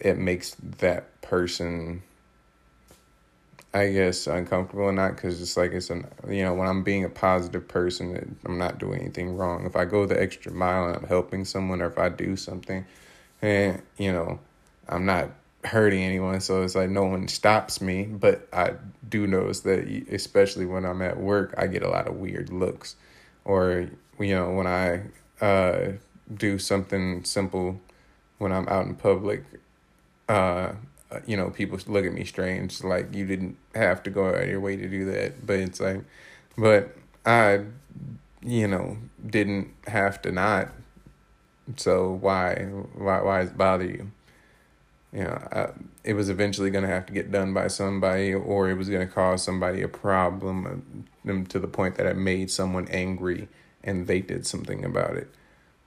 it 0.00 0.18
makes 0.18 0.56
that 0.78 1.20
person 1.22 2.02
I 3.74 3.90
guess 3.90 4.26
uncomfortable 4.26 4.84
or 4.84 4.92
not 4.92 5.16
because 5.16 5.40
it's 5.40 5.56
like 5.56 5.72
it's 5.72 5.88
an 5.88 6.06
you 6.28 6.42
know 6.42 6.52
when 6.54 6.68
I'm 6.68 6.82
being 6.82 7.04
a 7.04 7.08
positive 7.08 7.66
person 7.66 8.36
I'm 8.44 8.58
not 8.58 8.78
doing 8.78 9.00
anything 9.00 9.36
wrong. 9.36 9.64
If 9.64 9.76
I 9.76 9.86
go 9.86 10.04
the 10.04 10.20
extra 10.20 10.52
mile 10.52 10.88
and 10.88 10.96
I'm 10.96 11.04
helping 11.04 11.44
someone 11.44 11.80
or 11.80 11.86
if 11.86 11.98
I 11.98 12.10
do 12.10 12.36
something 12.36 12.84
and 13.40 13.80
you 13.96 14.12
know 14.12 14.40
I'm 14.88 15.06
not 15.06 15.30
hurting 15.64 16.02
anyone. 16.02 16.40
So 16.40 16.62
it's 16.62 16.74
like 16.74 16.90
no 16.90 17.04
one 17.04 17.28
stops 17.28 17.80
me 17.80 18.04
but 18.04 18.46
I 18.52 18.74
do 19.08 19.26
notice 19.26 19.60
that 19.60 19.86
especially 20.10 20.66
when 20.66 20.84
I'm 20.84 21.00
at 21.00 21.18
work 21.18 21.54
I 21.56 21.66
get 21.66 21.82
a 21.82 21.88
lot 21.88 22.08
of 22.08 22.16
weird 22.16 22.50
looks. 22.50 22.96
Or 23.44 23.88
you 24.18 24.34
know 24.34 24.50
when 24.52 24.66
I 24.66 25.02
uh, 25.40 25.92
do 26.34 26.58
something 26.58 27.24
simple 27.24 27.80
when 28.36 28.52
I'm 28.52 28.68
out 28.68 28.86
in 28.86 28.96
public 28.96 29.44
uh, 30.28 30.72
you 31.26 31.36
know, 31.36 31.50
people 31.50 31.78
look 31.86 32.04
at 32.04 32.12
me 32.12 32.24
strange, 32.24 32.82
like 32.82 33.14
you 33.14 33.26
didn't 33.26 33.56
have 33.74 34.02
to 34.04 34.10
go 34.10 34.28
out 34.28 34.42
of 34.42 34.48
your 34.48 34.60
way 34.60 34.76
to 34.76 34.88
do 34.88 35.04
that. 35.06 35.46
But 35.46 35.60
it's 35.60 35.80
like, 35.80 36.04
but 36.56 36.96
I, 37.24 37.64
you 38.42 38.68
know, 38.68 38.98
didn't 39.24 39.68
have 39.86 40.20
to 40.22 40.32
not. 40.32 40.68
So 41.76 42.12
why, 42.12 42.56
why, 42.94 43.22
why 43.22 43.46
bother 43.46 43.84
you? 43.84 44.10
You 45.12 45.24
know, 45.24 45.48
I, 45.52 45.68
it 46.04 46.14
was 46.14 46.28
eventually 46.28 46.70
going 46.70 46.84
to 46.84 46.90
have 46.90 47.06
to 47.06 47.12
get 47.12 47.30
done 47.30 47.52
by 47.52 47.68
somebody, 47.68 48.32
or 48.32 48.70
it 48.70 48.74
was 48.74 48.88
going 48.88 49.06
to 49.06 49.12
cause 49.12 49.42
somebody 49.42 49.82
a 49.82 49.88
problem 49.88 51.06
um, 51.28 51.46
to 51.46 51.58
the 51.58 51.68
point 51.68 51.96
that 51.96 52.06
it 52.06 52.16
made 52.16 52.50
someone 52.50 52.88
angry 52.88 53.48
and 53.84 54.06
they 54.06 54.20
did 54.20 54.46
something 54.46 54.84
about 54.84 55.16
it. 55.16 55.28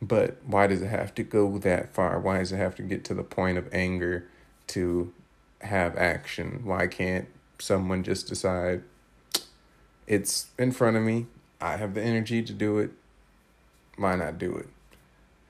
But 0.01 0.38
why 0.46 0.67
does 0.67 0.82
it 0.82 0.88
have 0.88 1.15
to 1.15 1.24
go 1.24 1.58
that 1.60 1.94
far? 1.94 2.20
Why 2.20 2.39
does 2.39 2.51
it 2.51 2.58
have 2.58 2.75
to 2.75 2.84
get 2.84 3.03
to 3.05 3.13
the 3.13 3.24
point 3.24 3.58
of 3.58 3.67
anger? 3.74 4.27
To 4.67 5.13
have 5.62 5.95
action? 5.98 6.62
Why 6.63 6.88
can't 6.88 7.27
someone 7.60 8.03
just 8.03 8.27
decide 8.27 8.84
it's 10.07 10.48
in 10.57 10.72
front 10.72 10.98
of 10.98 11.03
me? 11.03 11.27
I 11.62 11.77
have 11.77 11.93
the 11.93 12.01
energy 12.01 12.43
to 12.43 12.53
do 12.53 12.79
it. 12.79 12.91
Why 13.98 14.15
not 14.15 14.38
do 14.38 14.55
it? 14.55 14.67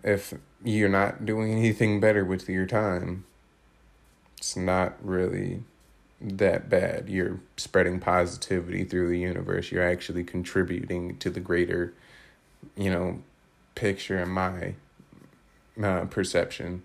If 0.03 0.33
you're 0.63 0.89
not 0.89 1.25
doing 1.25 1.51
anything 1.51 1.99
better 1.99 2.23
with 2.23 2.47
your 2.47 2.67
time, 2.67 3.25
it's 4.37 4.55
not 4.55 4.93
really 5.03 5.63
that 6.21 6.69
bad. 6.69 7.09
You're 7.09 7.39
spreading 7.57 7.99
positivity 7.99 8.83
through 8.83 9.09
the 9.09 9.19
universe. 9.19 9.71
You're 9.71 9.87
actually 9.87 10.23
contributing 10.23 11.17
to 11.17 11.29
the 11.29 11.39
greater, 11.39 11.93
you 12.75 12.91
know, 12.91 13.21
picture 13.73 14.19
in 14.19 14.29
my 14.29 14.75
uh, 15.81 16.05
perception. 16.05 16.83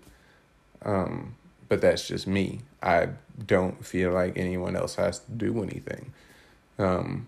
Um, 0.83 1.35
but 1.71 1.79
that's 1.79 2.05
just 2.05 2.27
me. 2.27 2.59
I 2.83 3.07
don't 3.47 3.85
feel 3.85 4.11
like 4.11 4.37
anyone 4.37 4.75
else 4.75 4.95
has 4.95 5.19
to 5.19 5.31
do 5.31 5.63
anything. 5.63 6.11
Um, 6.77 7.27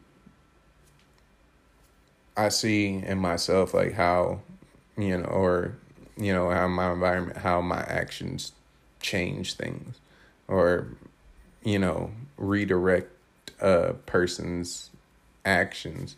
I 2.35 2.49
see 2.49 3.01
in 3.07 3.19
myself 3.19 3.73
like 3.73 3.93
how, 3.93 4.41
you 4.97 5.17
know, 5.17 5.23
or, 5.23 5.77
you 6.17 6.33
know, 6.33 6.49
how 6.49 6.67
my 6.67 6.91
environment, 6.91 7.37
how 7.37 7.61
my 7.61 7.83
actions 7.83 8.51
change 8.99 9.53
things 9.53 10.01
or, 10.49 10.89
you 11.63 11.79
know, 11.79 12.11
redirect 12.35 13.13
a 13.61 13.93
person's 14.05 14.89
actions. 15.45 16.17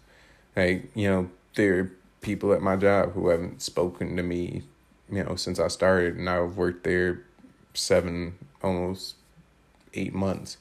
Like, 0.56 0.90
you 0.96 1.08
know, 1.08 1.30
there 1.54 1.80
are 1.80 1.92
people 2.22 2.54
at 2.54 2.62
my 2.64 2.76
job 2.76 3.12
who 3.12 3.28
haven't 3.28 3.62
spoken 3.62 4.18
to 4.18 4.24
me, 4.24 4.64
you 5.12 5.24
know, 5.24 5.36
since 5.36 5.60
I 5.60 5.68
started 5.68 6.16
and 6.16 6.28
I've 6.28 6.58
worked 6.58 6.86
there 6.86 7.22
seven, 7.76 8.38
almost 8.62 9.16
eight 9.94 10.14
months. 10.14 10.58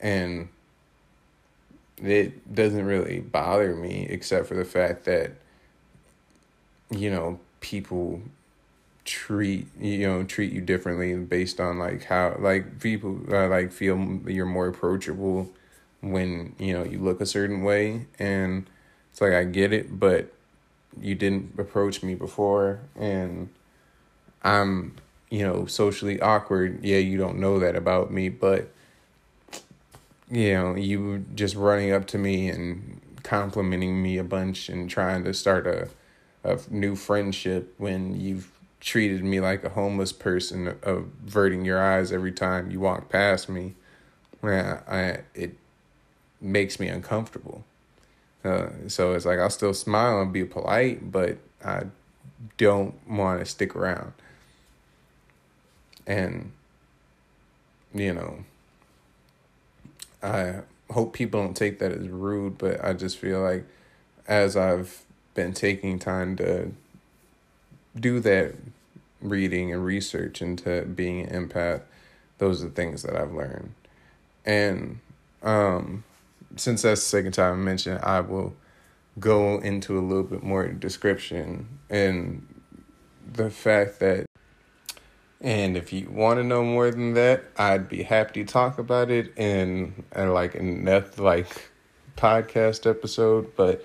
And 0.00 0.48
it 1.98 2.54
doesn't 2.54 2.84
really 2.84 3.20
bother 3.20 3.74
me 3.74 4.06
except 4.08 4.46
for 4.46 4.54
the 4.54 4.64
fact 4.64 5.04
that, 5.04 5.32
you 6.90 7.10
know, 7.10 7.38
people 7.60 8.20
treat 9.04 9.66
you 9.80 10.06
know 10.06 10.22
treat 10.22 10.52
you 10.52 10.60
differently 10.60 11.16
based 11.16 11.58
on 11.58 11.76
like 11.76 12.04
how 12.04 12.36
like 12.38 12.78
people 12.78 13.20
uh, 13.32 13.48
like 13.48 13.72
feel 13.72 14.20
you're 14.28 14.46
more 14.46 14.68
approachable 14.68 15.50
when 16.00 16.54
you 16.56 16.72
know 16.72 16.84
you 16.84 17.00
look 17.00 17.20
a 17.20 17.26
certain 17.26 17.64
way 17.64 18.06
and 18.20 18.70
it's 19.10 19.20
like 19.20 19.32
I 19.32 19.42
get 19.42 19.72
it 19.72 19.98
but 19.98 20.32
you 21.00 21.16
didn't 21.16 21.58
approach 21.58 22.02
me 22.04 22.14
before 22.14 22.78
and 22.94 23.48
I'm, 24.44 24.96
you 25.32 25.42
know, 25.46 25.64
socially 25.64 26.20
awkward. 26.20 26.84
Yeah, 26.84 26.98
you 26.98 27.16
don't 27.16 27.38
know 27.38 27.58
that 27.58 27.74
about 27.74 28.12
me, 28.12 28.28
but 28.28 28.70
you 30.30 30.52
know, 30.52 30.74
you 30.74 31.24
just 31.34 31.56
running 31.56 31.90
up 31.90 32.06
to 32.08 32.18
me 32.18 32.50
and 32.50 33.00
complimenting 33.22 34.02
me 34.02 34.18
a 34.18 34.24
bunch 34.24 34.68
and 34.68 34.90
trying 34.90 35.24
to 35.24 35.32
start 35.32 35.66
a 35.66 35.88
a 36.44 36.58
new 36.68 36.94
friendship 36.94 37.72
when 37.78 38.20
you've 38.20 38.50
treated 38.80 39.24
me 39.24 39.40
like 39.40 39.64
a 39.64 39.70
homeless 39.70 40.12
person, 40.12 40.76
averting 40.82 41.64
your 41.64 41.80
eyes 41.80 42.12
every 42.12 42.32
time 42.32 42.70
you 42.70 42.80
walk 42.80 43.08
past 43.08 43.48
me. 43.48 43.74
Yeah, 44.44 44.80
I 44.86 45.20
it 45.34 45.56
makes 46.42 46.78
me 46.78 46.88
uncomfortable. 46.88 47.64
Uh, 48.44 48.68
so 48.86 49.12
it's 49.12 49.24
like 49.24 49.38
I'll 49.38 49.48
still 49.48 49.72
smile 49.72 50.20
and 50.20 50.30
be 50.30 50.44
polite, 50.44 51.10
but 51.10 51.38
I 51.64 51.84
don't 52.58 52.94
want 53.08 53.40
to 53.40 53.46
stick 53.46 53.74
around. 53.74 54.12
And 56.06 56.52
you 57.94 58.14
know, 58.14 58.44
I 60.22 60.60
hope 60.90 61.12
people 61.12 61.42
don't 61.42 61.56
take 61.56 61.78
that 61.80 61.92
as 61.92 62.08
rude, 62.08 62.58
but 62.58 62.82
I 62.84 62.92
just 62.92 63.18
feel 63.18 63.40
like 63.40 63.66
as 64.26 64.56
I've 64.56 65.04
been 65.34 65.52
taking 65.52 65.98
time 65.98 66.36
to 66.36 66.72
do 67.98 68.20
that 68.20 68.54
reading 69.20 69.72
and 69.72 69.84
research 69.84 70.42
into 70.42 70.82
being 70.82 71.26
an 71.26 71.48
empath, 71.48 71.82
those 72.38 72.62
are 72.62 72.68
the 72.68 72.74
things 72.74 73.02
that 73.02 73.16
I've 73.16 73.32
learned. 73.32 73.74
And 74.44 75.00
um, 75.42 76.04
since 76.56 76.82
that's 76.82 77.00
the 77.00 77.08
second 77.08 77.32
time 77.32 77.52
I 77.54 77.56
mentioned, 77.56 78.00
I 78.02 78.20
will 78.20 78.54
go 79.18 79.58
into 79.58 79.98
a 79.98 80.00
little 80.00 80.24
bit 80.24 80.42
more 80.42 80.66
description 80.68 81.78
and 81.90 82.46
the 83.30 83.50
fact 83.50 84.00
that 84.00 84.26
and 85.42 85.76
if 85.76 85.92
you 85.92 86.08
want 86.08 86.38
to 86.38 86.44
know 86.44 86.62
more 86.62 86.90
than 86.92 87.14
that, 87.14 87.42
I'd 87.56 87.88
be 87.88 88.04
happy 88.04 88.44
to 88.44 88.50
talk 88.50 88.78
about 88.78 89.10
it 89.10 89.36
in, 89.36 90.04
in 90.14 90.32
like 90.32 90.54
another 90.54 91.10
like 91.20 91.68
podcast 92.16 92.88
episode. 92.88 93.56
But 93.56 93.84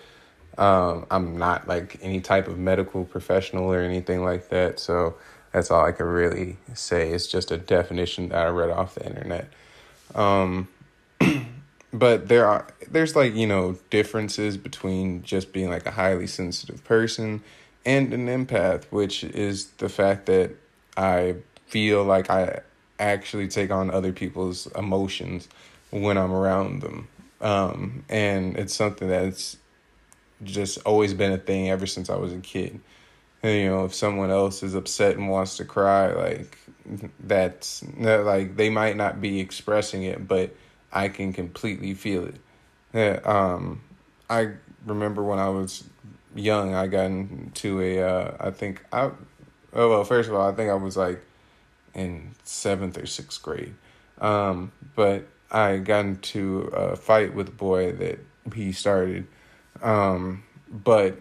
um, 0.59 1.07
I'm 1.09 1.37
not 1.37 1.67
like 1.67 1.97
any 2.03 2.21
type 2.21 2.47
of 2.47 2.59
medical 2.59 3.05
professional 3.05 3.73
or 3.73 3.81
anything 3.81 4.23
like 4.23 4.49
that. 4.49 4.79
So 4.79 5.15
that's 5.51 5.71
all 5.71 5.83
I 5.83 5.93
can 5.93 6.05
really 6.05 6.57
say. 6.75 7.09
It's 7.09 7.25
just 7.25 7.49
a 7.49 7.57
definition 7.57 8.29
that 8.29 8.45
I 8.45 8.49
read 8.49 8.69
off 8.69 8.93
the 8.93 9.07
internet. 9.07 9.51
Um, 10.13 10.67
but 11.91 12.27
there 12.27 12.45
are 12.45 12.67
there's 12.91 13.15
like 13.15 13.33
you 13.33 13.47
know 13.47 13.79
differences 13.89 14.57
between 14.57 15.23
just 15.23 15.51
being 15.53 15.71
like 15.71 15.87
a 15.87 15.91
highly 15.91 16.27
sensitive 16.27 16.83
person 16.83 17.41
and 17.83 18.13
an 18.13 18.27
empath, 18.27 18.83
which 18.91 19.23
is 19.23 19.71
the 19.77 19.89
fact 19.89 20.27
that 20.27 20.51
I 20.97 21.35
feel 21.67 22.03
like 22.03 22.29
I 22.29 22.61
actually 22.99 23.47
take 23.47 23.71
on 23.71 23.91
other 23.91 24.11
people's 24.11 24.67
emotions 24.75 25.47
when 25.91 26.17
I'm 26.17 26.33
around 26.33 26.81
them. 26.81 27.07
Um, 27.39 28.03
and 28.09 28.57
it's 28.57 28.73
something 28.73 29.07
that's 29.07 29.57
just 30.43 30.79
always 30.85 31.13
been 31.13 31.31
a 31.31 31.37
thing 31.37 31.69
ever 31.69 31.85
since 31.85 32.09
I 32.09 32.15
was 32.15 32.33
a 32.33 32.39
kid. 32.39 32.79
And, 33.43 33.55
you 33.55 33.69
know, 33.69 33.85
if 33.85 33.93
someone 33.93 34.31
else 34.31 34.63
is 34.63 34.73
upset 34.73 35.15
and 35.15 35.29
wants 35.29 35.57
to 35.57 35.65
cry, 35.65 36.13
like 36.13 36.57
that's 37.19 37.83
like 37.99 38.55
they 38.55 38.69
might 38.69 38.95
not 38.95 39.21
be 39.21 39.39
expressing 39.39 40.03
it, 40.03 40.27
but 40.27 40.55
I 40.91 41.09
can 41.09 41.33
completely 41.33 41.93
feel 41.93 42.25
it. 42.25 42.35
Yeah, 42.93 43.19
um, 43.25 43.81
I 44.29 44.53
remember 44.85 45.21
when 45.21 45.37
I 45.37 45.49
was 45.49 45.83
young, 46.35 46.73
I 46.73 46.87
got 46.87 47.05
into 47.05 47.81
a, 47.81 48.01
uh, 48.01 48.37
I 48.39 48.51
think 48.51 48.83
I, 48.91 49.11
oh 49.77 49.89
well, 49.89 50.03
first 50.03 50.27
of 50.27 50.35
all, 50.35 50.49
I 50.49 50.53
think 50.53 50.69
I 50.69 50.73
was 50.73 50.97
like 50.97 51.21
in 51.93 52.31
seventh 52.43 52.97
or 52.97 53.05
sixth 53.05 53.41
grade. 53.41 53.75
Um, 54.19 54.71
but 54.95 55.27
I 55.49 55.77
got 55.77 56.05
into 56.05 56.63
a 56.73 56.95
fight 56.95 57.33
with 57.33 57.47
a 57.47 57.51
boy 57.51 57.93
that 57.93 58.19
he 58.53 58.71
started. 58.71 59.27
Um, 59.81 60.43
but 60.69 61.19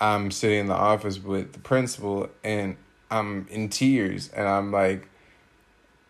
I'm 0.00 0.30
sitting 0.30 0.60
in 0.60 0.66
the 0.68 0.74
office 0.74 1.18
with 1.18 1.52
the 1.52 1.58
principal 1.58 2.30
and 2.42 2.76
I'm 3.10 3.46
in 3.50 3.68
tears 3.68 4.30
and 4.30 4.48
I'm 4.48 4.72
like, 4.72 5.08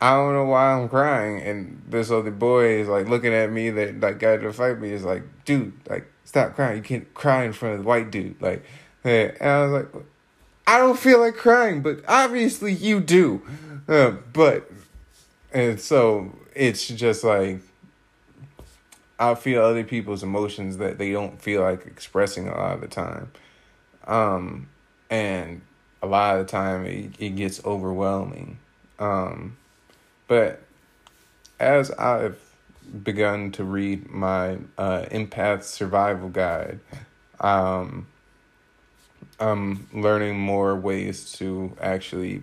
I 0.00 0.14
don't 0.14 0.34
know 0.34 0.44
why 0.44 0.72
I'm 0.72 0.88
crying. 0.88 1.40
And 1.42 1.82
this 1.88 2.10
other 2.10 2.30
boy 2.30 2.80
is 2.80 2.88
like 2.88 3.08
looking 3.08 3.32
at 3.32 3.50
me 3.50 3.70
that 3.70 4.00
like 4.00 4.18
got 4.18 4.40
to 4.40 4.52
fight 4.52 4.80
me 4.80 4.90
is 4.92 5.04
like, 5.04 5.22
dude, 5.44 5.72
like 5.88 6.06
stop 6.24 6.54
crying. 6.54 6.76
You 6.76 6.82
can't 6.82 7.12
cry 7.14 7.44
in 7.44 7.52
front 7.52 7.74
of 7.74 7.80
the 7.80 7.88
white 7.88 8.10
dude. 8.10 8.40
Like, 8.40 8.64
and 9.04 9.32
I 9.40 9.62
was 9.64 9.72
like, 9.72 10.04
I 10.66 10.78
don't 10.78 10.98
feel 10.98 11.20
like 11.20 11.34
crying, 11.34 11.82
but 11.82 12.00
obviously 12.06 12.72
you 12.72 13.00
do. 13.00 13.42
Uh, 13.88 14.12
but, 14.32 14.70
and 15.52 15.80
so 15.80 16.36
it's 16.54 16.86
just 16.88 17.24
like, 17.24 17.60
I 19.18 19.34
feel 19.34 19.62
other 19.62 19.84
people's 19.84 20.22
emotions 20.22 20.78
that 20.78 20.98
they 20.98 21.12
don't 21.12 21.40
feel 21.40 21.62
like 21.62 21.86
expressing 21.86 22.48
a 22.48 22.56
lot 22.56 22.74
of 22.74 22.80
the 22.80 22.88
time. 22.88 23.30
Um, 24.06 24.68
and 25.10 25.60
a 26.02 26.06
lot 26.06 26.38
of 26.38 26.46
the 26.46 26.50
time 26.50 26.84
it, 26.86 27.12
it 27.18 27.36
gets 27.36 27.64
overwhelming. 27.64 28.58
Um, 28.98 29.56
but 30.26 30.62
as 31.60 31.90
I've 31.92 32.38
begun 33.04 33.52
to 33.52 33.64
read 33.64 34.10
my 34.10 34.58
uh, 34.76 35.06
empath 35.10 35.62
survival 35.62 36.28
guide, 36.28 36.80
um, 37.40 38.06
I'm 39.42 39.88
learning 39.92 40.38
more 40.38 40.76
ways 40.76 41.32
to 41.32 41.76
actually 41.80 42.42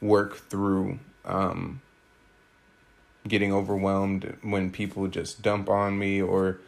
work 0.00 0.36
through 0.36 1.00
um, 1.24 1.80
getting 3.26 3.52
overwhelmed 3.52 4.36
when 4.42 4.70
people 4.70 5.08
just 5.08 5.42
dump 5.42 5.68
on 5.68 5.98
me 5.98 6.22
or 6.22 6.60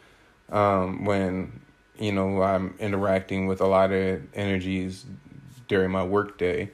um, 0.49 1.05
when 1.05 1.61
you 1.97 2.11
know 2.11 2.41
I'm 2.41 2.75
interacting 2.79 3.47
with 3.47 3.61
a 3.61 3.67
lot 3.67 3.93
of 3.93 4.21
energies 4.33 5.05
during 5.69 5.91
my 5.91 6.03
workday. 6.03 6.71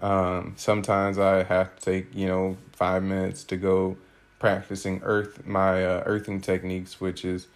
Um, 0.00 0.54
sometimes 0.56 1.16
I 1.16 1.44
have 1.44 1.76
to 1.76 1.80
take 1.80 2.12
you 2.12 2.26
know 2.26 2.56
five 2.72 3.04
minutes 3.04 3.44
to 3.44 3.56
go 3.56 3.96
practicing 4.40 5.00
earth 5.04 5.46
my 5.46 5.84
uh, 5.84 6.02
earthing 6.06 6.40
techniques, 6.40 7.00
which 7.00 7.24
is 7.24 7.46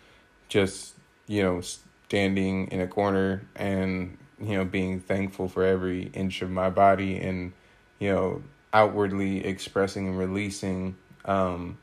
just 0.48 0.94
you 1.26 1.42
know 1.42 1.60
standing 1.60 2.68
in 2.68 2.80
a 2.80 2.86
corner 2.86 3.42
and 3.56 4.16
you 4.42 4.56
know, 4.56 4.64
being 4.64 5.00
thankful 5.00 5.48
for 5.48 5.64
every 5.64 6.10
inch 6.14 6.42
of 6.42 6.50
my 6.50 6.68
body 6.68 7.18
and, 7.18 7.52
you 7.98 8.10
know, 8.12 8.42
outwardly 8.72 9.44
expressing 9.44 10.08
and 10.08 10.18
releasing 10.18 10.96
um, 11.24 11.78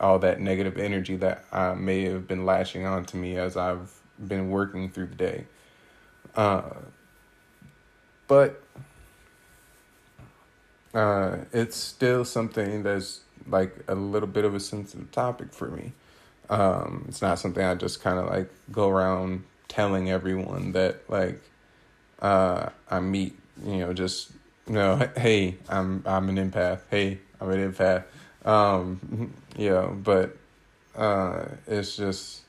all 0.00 0.18
that 0.20 0.40
negative 0.40 0.78
energy 0.78 1.16
that 1.16 1.44
uh, 1.52 1.74
may 1.74 2.04
have 2.04 2.28
been 2.28 2.46
lashing 2.46 2.86
onto 2.86 3.18
me 3.18 3.36
as 3.36 3.56
I've 3.56 3.92
been 4.24 4.50
working 4.50 4.90
through 4.90 5.06
the 5.06 5.14
day. 5.14 5.46
Uh, 6.36 6.70
but 8.28 8.62
uh, 10.94 11.38
it's 11.52 11.76
still 11.76 12.24
something 12.24 12.82
that's 12.82 13.20
like 13.48 13.76
a 13.88 13.94
little 13.94 14.28
bit 14.28 14.44
of 14.44 14.54
a 14.54 14.60
sensitive 14.60 15.10
topic 15.10 15.52
for 15.52 15.68
me. 15.68 15.92
Um, 16.48 17.06
it's 17.08 17.22
not 17.22 17.38
something 17.38 17.64
I 17.64 17.74
just 17.74 18.00
kind 18.02 18.18
of 18.18 18.26
like 18.26 18.50
go 18.70 18.88
around 18.88 19.44
telling 19.68 20.10
everyone 20.10 20.72
that 20.72 21.08
like 21.08 21.40
uh, 22.20 22.68
I 22.90 23.00
meet, 23.00 23.38
you 23.64 23.78
know, 23.78 23.92
just 23.92 24.30
you 24.66 24.74
know, 24.74 24.96
hey, 25.16 25.56
I'm 25.68 26.02
I'm 26.06 26.28
an 26.28 26.36
empath. 26.50 26.80
Hey, 26.90 27.18
I'm 27.40 27.50
an 27.50 27.72
empath. 27.72 28.04
Um, 28.44 29.32
you 29.56 29.70
know, 29.70 29.98
but 30.02 30.36
uh, 30.96 31.44
it's 31.66 31.96
just 31.96 32.42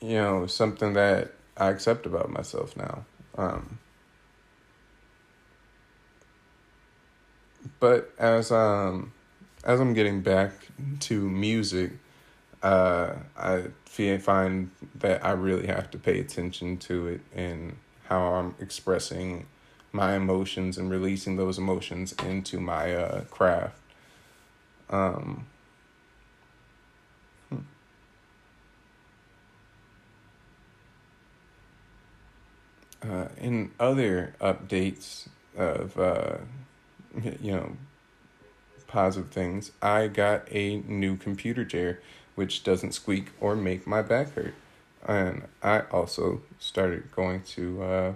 you 0.00 0.14
know 0.14 0.46
something 0.46 0.94
that 0.94 1.32
I 1.56 1.70
accept 1.70 2.06
about 2.06 2.30
myself 2.30 2.76
now. 2.76 3.04
Um, 3.36 3.78
but 7.80 8.12
as 8.18 8.50
um 8.50 9.12
as 9.64 9.80
I'm 9.80 9.94
getting 9.94 10.20
back 10.22 10.52
to 11.00 11.28
music, 11.28 11.92
uh, 12.62 13.14
I 13.36 13.64
find 14.18 14.70
that 14.96 15.24
I 15.24 15.32
really 15.32 15.66
have 15.66 15.90
to 15.92 15.98
pay 15.98 16.20
attention 16.20 16.78
to 16.78 17.06
it 17.08 17.20
and 17.34 17.76
how 18.08 18.34
I'm 18.34 18.54
expressing 18.60 19.46
my 19.92 20.14
emotions 20.14 20.78
and 20.78 20.90
releasing 20.90 21.36
those 21.36 21.58
emotions 21.58 22.14
into 22.24 22.60
my 22.60 22.94
uh, 22.94 23.24
craft. 23.24 23.76
Um, 24.90 25.46
hmm. 27.48 27.58
uh, 33.02 33.28
in 33.36 33.70
other 33.78 34.34
updates 34.40 35.28
of, 35.56 35.98
uh, 35.98 36.38
you 37.40 37.52
know, 37.52 37.76
positive 38.86 39.30
things, 39.30 39.72
I 39.82 40.08
got 40.08 40.50
a 40.50 40.78
new 40.80 41.16
computer 41.16 41.64
chair 41.64 42.00
which 42.38 42.62
doesn't 42.62 42.92
squeak 42.92 43.32
or 43.40 43.56
make 43.56 43.84
my 43.84 44.00
back 44.00 44.32
hurt. 44.34 44.54
And 45.04 45.48
I 45.60 45.80
also 45.90 46.40
started 46.60 47.10
going 47.10 47.42
to 47.54 47.82
uh, 47.82 48.14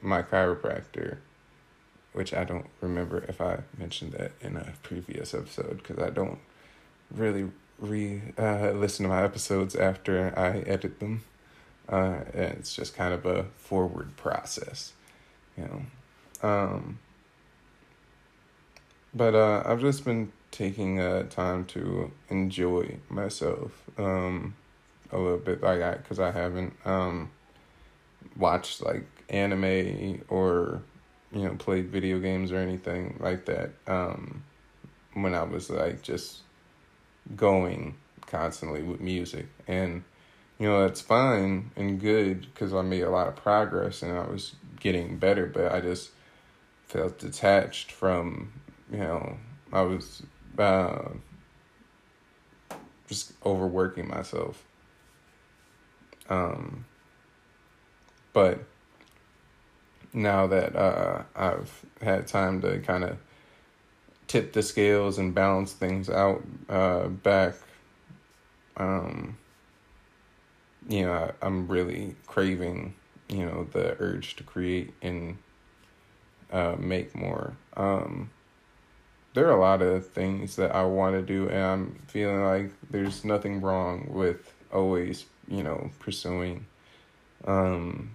my 0.00 0.22
chiropractor, 0.22 1.18
which 2.14 2.32
I 2.32 2.44
don't 2.44 2.64
remember 2.80 3.26
if 3.28 3.42
I 3.42 3.58
mentioned 3.76 4.12
that 4.12 4.32
in 4.40 4.56
a 4.56 4.72
previous 4.82 5.34
episode 5.34 5.82
because 5.82 5.98
I 5.98 6.08
don't 6.08 6.38
really 7.10 7.50
re 7.78 8.22
uh, 8.38 8.70
listen 8.70 9.02
to 9.02 9.10
my 9.10 9.22
episodes 9.22 9.76
after 9.76 10.32
I 10.34 10.60
edit 10.60 10.98
them. 10.98 11.22
Uh, 11.86 12.20
it's 12.32 12.74
just 12.74 12.96
kind 12.96 13.12
of 13.12 13.26
a 13.26 13.44
forward 13.58 14.16
process, 14.16 14.94
you 15.58 15.64
know. 15.64 16.48
Um, 16.48 17.00
but 19.12 19.34
uh, 19.34 19.62
I've 19.66 19.82
just 19.82 20.06
been 20.06 20.32
taking 20.52 21.00
uh, 21.00 21.24
time 21.24 21.64
to 21.64 22.12
enjoy 22.28 22.98
myself 23.08 23.72
um, 23.98 24.54
a 25.10 25.18
little 25.18 25.38
bit, 25.38 25.62
like 25.62 25.82
I, 25.82 25.96
because 25.96 26.20
I 26.20 26.30
haven't 26.30 26.74
um, 26.84 27.30
watched 28.36 28.82
like 28.82 29.04
anime 29.28 30.22
or 30.28 30.82
you 31.32 31.42
know 31.42 31.54
played 31.56 31.88
video 31.88 32.20
games 32.20 32.52
or 32.52 32.58
anything 32.58 33.16
like 33.18 33.46
that 33.46 33.70
um, 33.88 34.44
when 35.14 35.34
I 35.34 35.42
was 35.42 35.70
like 35.70 36.02
just 36.02 36.40
going 37.34 37.96
constantly 38.26 38.82
with 38.82 39.00
music. 39.00 39.46
And 39.66 40.04
you 40.58 40.68
know 40.68 40.82
that's 40.86 41.00
fine 41.00 41.70
and 41.74 42.00
good 42.00 42.42
because 42.42 42.72
I 42.72 42.82
made 42.82 43.02
a 43.02 43.10
lot 43.10 43.26
of 43.26 43.36
progress 43.36 44.02
and 44.02 44.16
I 44.16 44.26
was 44.26 44.54
getting 44.78 45.16
better 45.16 45.46
but 45.46 45.72
I 45.72 45.80
just 45.80 46.10
felt 46.86 47.18
detached 47.18 47.90
from 47.90 48.52
you 48.90 48.98
know 48.98 49.38
I 49.72 49.82
was 49.82 50.22
uh, 50.58 51.08
just 53.08 53.32
overworking 53.44 54.08
myself 54.08 54.64
um 56.28 56.84
but 58.32 58.64
now 60.12 60.46
that 60.46 60.76
uh, 60.76 61.22
I've 61.34 61.84
had 62.00 62.26
time 62.26 62.60
to 62.62 62.78
kind 62.80 63.04
of 63.04 63.16
tip 64.26 64.52
the 64.52 64.62
scales 64.62 65.18
and 65.18 65.34
balance 65.34 65.72
things 65.72 66.10
out 66.10 66.42
uh, 66.68 67.08
back, 67.08 67.54
um, 68.76 69.36
you 70.88 71.02
know, 71.02 71.12
I, 71.12 71.46
I'm 71.46 71.66
really 71.68 72.16
craving, 72.26 72.94
you 73.28 73.46
know, 73.46 73.66
the 73.72 73.96
urge 74.00 74.36
to 74.36 74.42
create 74.42 74.92
and 75.02 75.38
uh, 76.50 76.76
make 76.78 77.14
more. 77.14 77.56
Um, 77.76 78.30
there 79.34 79.46
are 79.48 79.56
a 79.56 79.60
lot 79.60 79.82
of 79.82 80.08
things 80.08 80.56
that 80.56 80.74
I 80.74 80.84
want 80.84 81.14
to 81.16 81.22
do, 81.22 81.48
and 81.48 81.62
I'm 81.62 82.02
feeling 82.06 82.42
like 82.44 82.72
there's 82.90 83.24
nothing 83.24 83.60
wrong 83.60 84.08
with 84.10 84.52
always, 84.72 85.24
you 85.48 85.62
know, 85.62 85.90
pursuing 85.98 86.66
um, 87.46 88.10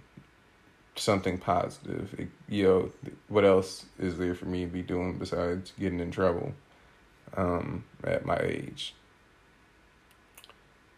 something 0.95 1.37
positive. 1.37 2.15
It, 2.17 2.29
you 2.47 2.63
know, 2.63 2.91
what 3.27 3.45
else 3.45 3.85
is 3.99 4.17
there 4.17 4.35
for 4.35 4.45
me 4.45 4.65
to 4.65 4.71
be 4.71 4.81
doing 4.81 5.17
besides 5.17 5.73
getting 5.79 5.99
in 5.99 6.11
trouble 6.11 6.53
um, 7.35 7.83
at 8.03 8.25
my 8.25 8.37
age? 8.37 8.93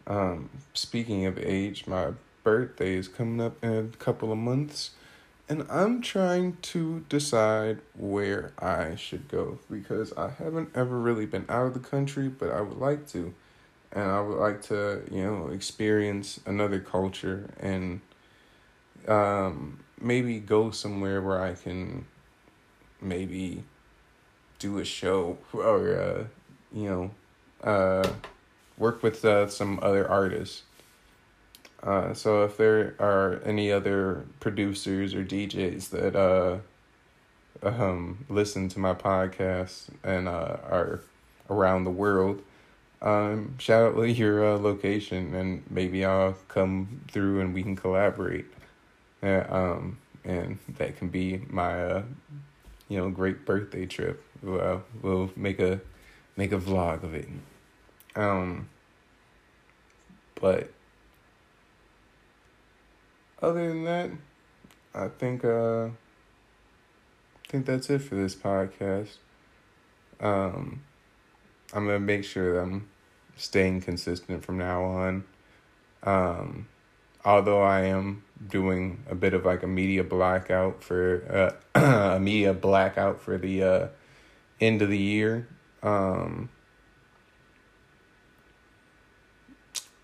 Um, 0.06 0.50
speaking 0.74 1.26
of 1.26 1.38
age, 1.38 1.86
my 1.86 2.12
birthday 2.42 2.94
is 2.94 3.08
coming 3.08 3.40
up 3.40 3.62
in 3.62 3.92
a 3.94 3.96
couple 3.96 4.32
of 4.32 4.38
months, 4.38 4.90
and 5.50 5.66
I'm 5.68 6.00
trying 6.00 6.58
to 6.62 7.04
decide 7.08 7.80
where 7.98 8.52
I 8.56 8.94
should 8.94 9.26
go 9.26 9.58
because 9.68 10.12
I 10.16 10.30
haven't 10.30 10.70
ever 10.76 10.96
really 10.96 11.26
been 11.26 11.44
out 11.48 11.66
of 11.66 11.74
the 11.74 11.80
country, 11.80 12.28
but 12.28 12.50
I 12.52 12.60
would 12.60 12.78
like 12.78 13.08
to. 13.08 13.34
And 13.90 14.04
I 14.04 14.20
would 14.20 14.38
like 14.38 14.62
to, 14.68 15.02
you 15.10 15.24
know, 15.24 15.48
experience 15.48 16.38
another 16.46 16.78
culture 16.78 17.50
and 17.58 18.00
um, 19.08 19.80
maybe 20.00 20.38
go 20.38 20.70
somewhere 20.70 21.20
where 21.20 21.42
I 21.42 21.54
can 21.54 22.06
maybe 23.00 23.64
do 24.60 24.78
a 24.78 24.84
show 24.84 25.38
or 25.52 25.96
uh, 25.96 26.24
you 26.72 26.88
know 26.88 27.10
uh, 27.68 28.08
work 28.78 29.02
with 29.02 29.24
uh, 29.24 29.48
some 29.48 29.80
other 29.82 30.08
artists. 30.08 30.62
Uh, 31.82 32.12
so 32.12 32.44
if 32.44 32.56
there 32.56 32.94
are 32.98 33.40
any 33.44 33.72
other 33.72 34.24
producers 34.38 35.14
or 35.14 35.24
DJs 35.24 35.90
that 35.90 36.14
uh, 36.14 36.58
um, 37.62 38.24
listen 38.28 38.68
to 38.68 38.78
my 38.78 38.94
podcast 38.94 39.88
and 40.02 40.28
uh, 40.28 40.58
are 40.68 41.00
around 41.48 41.84
the 41.84 41.90
world, 41.90 42.42
um, 43.02 43.54
shout 43.58 43.96
out 43.96 44.02
your 44.16 44.54
uh, 44.54 44.58
location 44.58 45.34
and 45.34 45.62
maybe 45.70 46.04
I'll 46.04 46.36
come 46.48 47.02
through 47.10 47.40
and 47.40 47.54
we 47.54 47.62
can 47.62 47.76
collaborate. 47.76 48.46
Yeah, 49.22 49.46
um, 49.50 49.98
and 50.24 50.58
that 50.78 50.98
can 50.98 51.08
be 51.08 51.42
my, 51.48 51.84
uh, 51.84 52.02
you 52.88 52.98
know, 52.98 53.10
great 53.10 53.44
birthday 53.44 53.86
trip. 53.86 54.22
Well, 54.42 54.84
we'll 55.02 55.30
make 55.36 55.60
a 55.60 55.80
make 56.36 56.52
a 56.52 56.58
vlog 56.58 57.02
of 57.02 57.14
it. 57.14 57.28
Um, 58.16 58.68
but 60.40 60.70
other 63.42 63.68
than 63.68 63.84
that, 63.84 64.10
I 64.94 65.08
think 65.08 65.44
uh, 65.44 65.86
I 65.86 67.48
think 67.48 67.66
that's 67.66 67.90
it 67.90 68.00
for 68.00 68.14
this 68.14 68.34
podcast. 68.34 69.16
Um, 70.20 70.82
I'm 71.72 71.86
gonna 71.86 72.00
make 72.00 72.24
sure 72.24 72.54
that 72.54 72.60
I'm 72.62 72.88
staying 73.36 73.80
consistent 73.82 74.44
from 74.44 74.58
now 74.58 74.84
on. 74.84 75.24
Um, 76.02 76.68
although 77.24 77.62
I 77.62 77.82
am 77.82 78.24
doing 78.48 79.04
a 79.08 79.14
bit 79.14 79.34
of 79.34 79.44
like 79.44 79.62
a 79.62 79.66
media 79.66 80.04
blackout 80.04 80.82
for 80.82 81.56
uh, 81.74 82.14
a 82.16 82.20
media 82.20 82.52
blackout 82.52 83.20
for 83.20 83.38
the 83.38 83.62
uh, 83.62 83.88
end 84.60 84.82
of 84.82 84.88
the 84.88 84.98
year. 84.98 85.48
Um, 85.82 86.50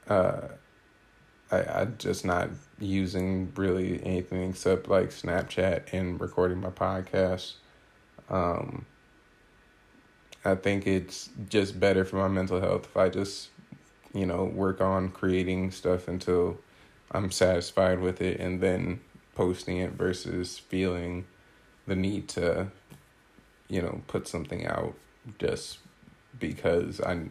uh, 0.09 0.49
I 1.51 1.59
I 1.59 1.85
just 1.99 2.25
not 2.25 2.51
using 2.79 3.53
really 3.57 4.03
anything 4.05 4.51
except 4.51 4.89
like 4.89 5.11
Snapchat 5.11 5.93
and 5.93 6.21
recording 6.21 6.61
my 6.61 6.71
podcast. 6.71 7.55
Um, 8.29 8.87
I 10.45 10.55
think 10.55 10.87
it's 10.87 11.31
just 11.49 11.79
better 11.79 12.05
for 12.05 12.17
my 12.17 12.29
mental 12.29 12.61
health 12.61 12.85
if 12.85 12.97
I 12.97 13.09
just, 13.09 13.49
you 14.15 14.27
know, 14.27 14.45
work 14.45 14.81
on 14.81 15.11
creating 15.11 15.71
stuff 15.71 16.09
until 16.09 16.59
I'm 17.11 17.31
satisfied 17.31 18.01
with 18.01 18.21
it 18.21 18.39
and 18.41 18.61
then 18.61 19.01
posting 19.35 19.79
it 19.79 19.93
versus 19.93 20.59
feeling 20.59 21.27
the 21.87 21.97
need 21.97 22.29
to, 22.31 22.69
you 23.69 23.83
know, 23.83 24.03
put 24.07 24.29
something 24.29 24.67
out 24.67 24.95
just 25.39 25.79
because 26.39 27.01
I 27.01 27.29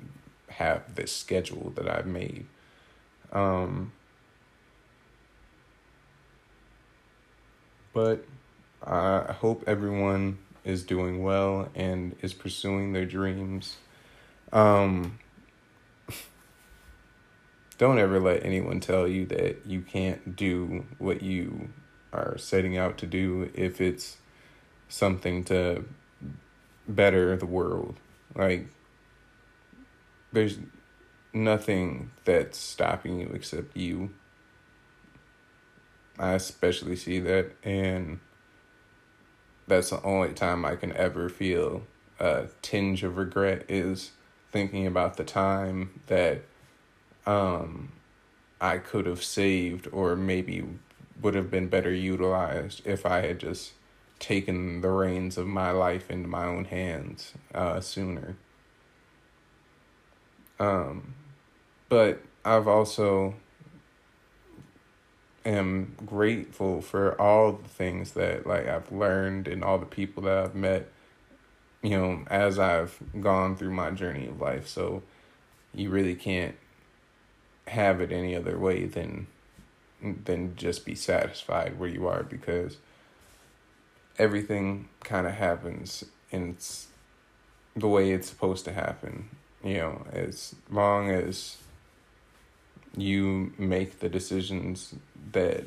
have 0.50 0.96
this 0.96 1.12
schedule 1.12 1.72
that 1.76 1.90
I've 1.90 2.08
made. 2.08 2.46
Um, 3.32 3.92
but 7.96 8.26
I 8.84 9.32
hope 9.32 9.64
everyone 9.66 10.38
is 10.66 10.84
doing 10.84 11.24
well 11.24 11.70
and 11.74 12.14
is 12.22 12.34
pursuing 12.34 12.92
their 12.92 13.06
dreams. 13.06 13.78
Um, 14.52 15.18
don't 17.78 17.98
ever 17.98 18.20
let 18.20 18.46
anyone 18.46 18.82
tell 18.82 19.08
you 19.08 19.26
that 19.28 19.66
you 19.66 19.82
can't 19.82 20.36
do 20.36 20.86
what 20.98 21.24
you 21.24 21.70
are 22.12 22.38
setting 22.38 22.78
out 22.78 22.98
to 22.98 23.08
do 23.08 23.50
if 23.54 23.80
it's 23.80 24.18
something 24.90 25.46
to 25.46 25.86
better 26.90 27.38
the 27.38 27.46
world. 27.46 27.96
Like, 28.36 28.68
there's 30.34 30.58
nothing 31.34 32.12
that's 32.26 32.58
stopping 32.58 33.22
you 33.22 33.32
except 33.34 33.78
you. 33.78 34.12
I 36.18 36.34
especially 36.34 36.96
see 36.96 37.20
that, 37.20 37.52
and 37.64 38.20
that's 39.68 39.90
the 39.90 40.02
only 40.04 40.34
time 40.34 40.66
I 40.66 40.76
can 40.76 40.94
ever 40.94 41.30
feel 41.30 41.84
a 42.20 42.48
tinge 42.62 43.04
of 43.04 43.18
regret 43.18 43.66
is 43.68 44.12
thinking 44.52 44.88
about 44.88 45.18
the 45.18 45.24
time 45.24 46.00
that 46.08 46.42
um, 47.26 47.92
I 48.62 48.78
could 48.78 49.06
have 49.06 49.24
saved 49.24 49.88
or 49.92 50.16
maybe 50.16 50.64
would 51.22 51.36
have 51.36 51.52
been 51.52 51.68
better 51.68 51.94
utilized 51.94 52.82
if 52.86 53.06
I 53.06 53.22
had 53.22 53.40
just 53.40 53.74
taken 54.20 54.82
the 54.82 54.90
reins 54.90 55.38
of 55.38 55.48
my 55.48 55.72
life 55.72 56.10
into 56.10 56.28
my 56.28 56.46
own 56.46 56.66
hands 56.66 57.34
uh, 57.54 57.82
sooner. 57.82 58.38
Um, 60.60 61.16
but 61.90 62.22
I've 62.46 62.68
also 62.68 63.36
am 65.46 65.96
grateful 66.06 66.82
for 66.82 67.20
all 67.22 67.54
the 67.54 67.70
things 67.70 68.12
that 68.12 68.48
like 68.48 68.68
I've 68.68 68.92
learned 68.92 69.48
and 69.48 69.64
all 69.64 69.78
the 69.78 69.86
people 69.86 70.24
that 70.24 70.38
I've 70.38 70.56
met, 70.56 70.90
you 71.82 71.92
know, 71.92 72.24
as 72.28 72.58
I've 72.60 72.98
gone 73.20 73.56
through 73.56 73.72
my 73.72 73.92
journey 73.92 74.28
of 74.28 74.42
life. 74.42 74.68
So 74.68 75.04
you 75.74 75.90
really 75.90 76.16
can't 76.16 76.56
have 77.68 78.02
it 78.02 78.12
any 78.12 78.36
other 78.36 78.58
way 78.58 78.86
than 78.86 79.28
than 80.02 80.56
just 80.56 80.86
be 80.86 80.94
satisfied 80.94 81.80
where 81.80 81.90
you 81.90 82.08
are 82.08 82.24
because 82.24 82.78
everything 84.20 84.88
kind 85.04 85.26
of 85.26 85.34
happens 85.34 86.04
and 86.32 86.54
it's 86.54 86.88
the 87.76 87.88
way 87.88 88.12
it's 88.12 88.30
supposed 88.30 88.66
to 88.66 88.72
happen. 88.72 89.30
You 89.64 89.78
know, 89.78 90.06
as 90.12 90.56
long 90.70 91.10
as 91.10 91.58
you 92.98 93.54
make 93.58 94.00
the 94.00 94.10
decisions 94.10 94.96
that 95.32 95.66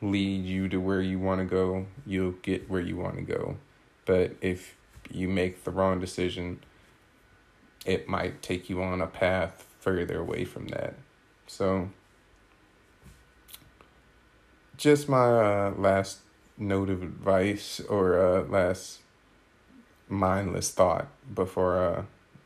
lead 0.00 0.44
you 0.44 0.68
to 0.68 0.78
where 0.78 1.00
you 1.00 1.18
want 1.18 1.40
to 1.40 1.44
go, 1.44 1.86
you'll 2.06 2.32
get 2.32 2.68
where 2.68 2.80
you 2.80 2.96
want 2.96 3.16
to 3.16 3.22
go. 3.22 3.56
But 4.04 4.32
if 4.40 4.76
you 5.10 5.28
make 5.28 5.64
the 5.64 5.70
wrong 5.70 6.00
decision, 6.00 6.60
it 7.84 8.08
might 8.08 8.42
take 8.42 8.68
you 8.68 8.82
on 8.82 9.00
a 9.00 9.06
path 9.06 9.66
further 9.80 10.18
away 10.18 10.44
from 10.44 10.68
that. 10.68 10.94
So, 11.46 11.90
just 14.76 15.08
my 15.08 15.26
uh, 15.26 15.74
last 15.76 16.20
note 16.56 16.90
of 16.90 17.02
advice 17.02 17.80
or 17.80 18.18
uh, 18.18 18.42
last 18.42 19.00
mindless 20.08 20.70
thought 20.70 21.08
before 21.34 21.78
uh, 21.78 22.02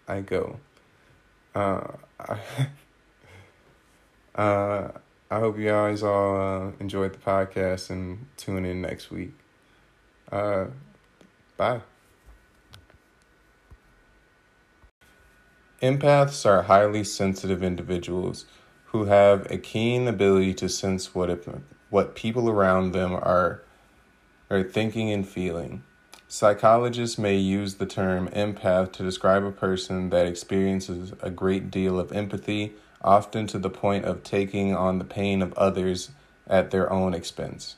I 0.07 0.20
go. 0.20 0.59
Uh, 1.54 1.92
I, 2.20 2.38
uh, 4.38 4.92
I 5.31 5.40
hope 5.40 5.59
you 5.59 5.66
guys 5.66 6.03
all 6.03 6.40
uh, 6.40 6.70
enjoyed 6.81 7.12
the 7.12 7.18
podcast 7.18 7.90
and 7.90 8.27
tune 8.37 8.64
in 8.64 8.81
next 8.81 9.11
week. 9.11 9.33
Uh, 10.33 10.66
bye. 11.57 11.81
Empaths 15.83 16.46
are 16.46 16.62
highly 16.62 17.05
sensitive 17.05 17.62
individuals 17.62 18.46
who 18.87 19.05
have 19.05 19.51
a 19.51 19.59
keen 19.59 20.09
ability 20.09 20.55
to 20.55 20.68
sense 20.68 21.14
what 21.14 21.31
it, 21.31 21.46
what 21.90 22.14
people 22.14 22.48
around 22.48 22.92
them 22.92 23.12
are 23.12 23.62
are 24.51 24.62
thinking 24.62 25.11
and 25.11 25.29
feeling. 25.29 25.83
Psychologists 26.27 27.18
may 27.18 27.37
use 27.37 27.74
the 27.74 27.87
term 27.87 28.29
empath 28.29 28.92
to 28.92 29.03
describe 29.03 29.44
a 29.44 29.51
person 29.51 30.11
that 30.11 30.27
experiences 30.27 31.12
a 31.20 31.31
great 31.31 31.70
deal 31.70 31.98
of 31.98 32.12
empathy, 32.12 32.74
often 33.02 33.46
to 33.48 33.58
the 33.58 33.70
point 33.70 34.04
of 34.04 34.22
taking 34.22 34.74
on 34.74 34.98
the 34.98 35.04
pain 35.04 35.42
of 35.42 35.52
others 35.54 36.11
at 36.46 36.70
their 36.70 36.92
own 36.92 37.14
expense. 37.14 37.76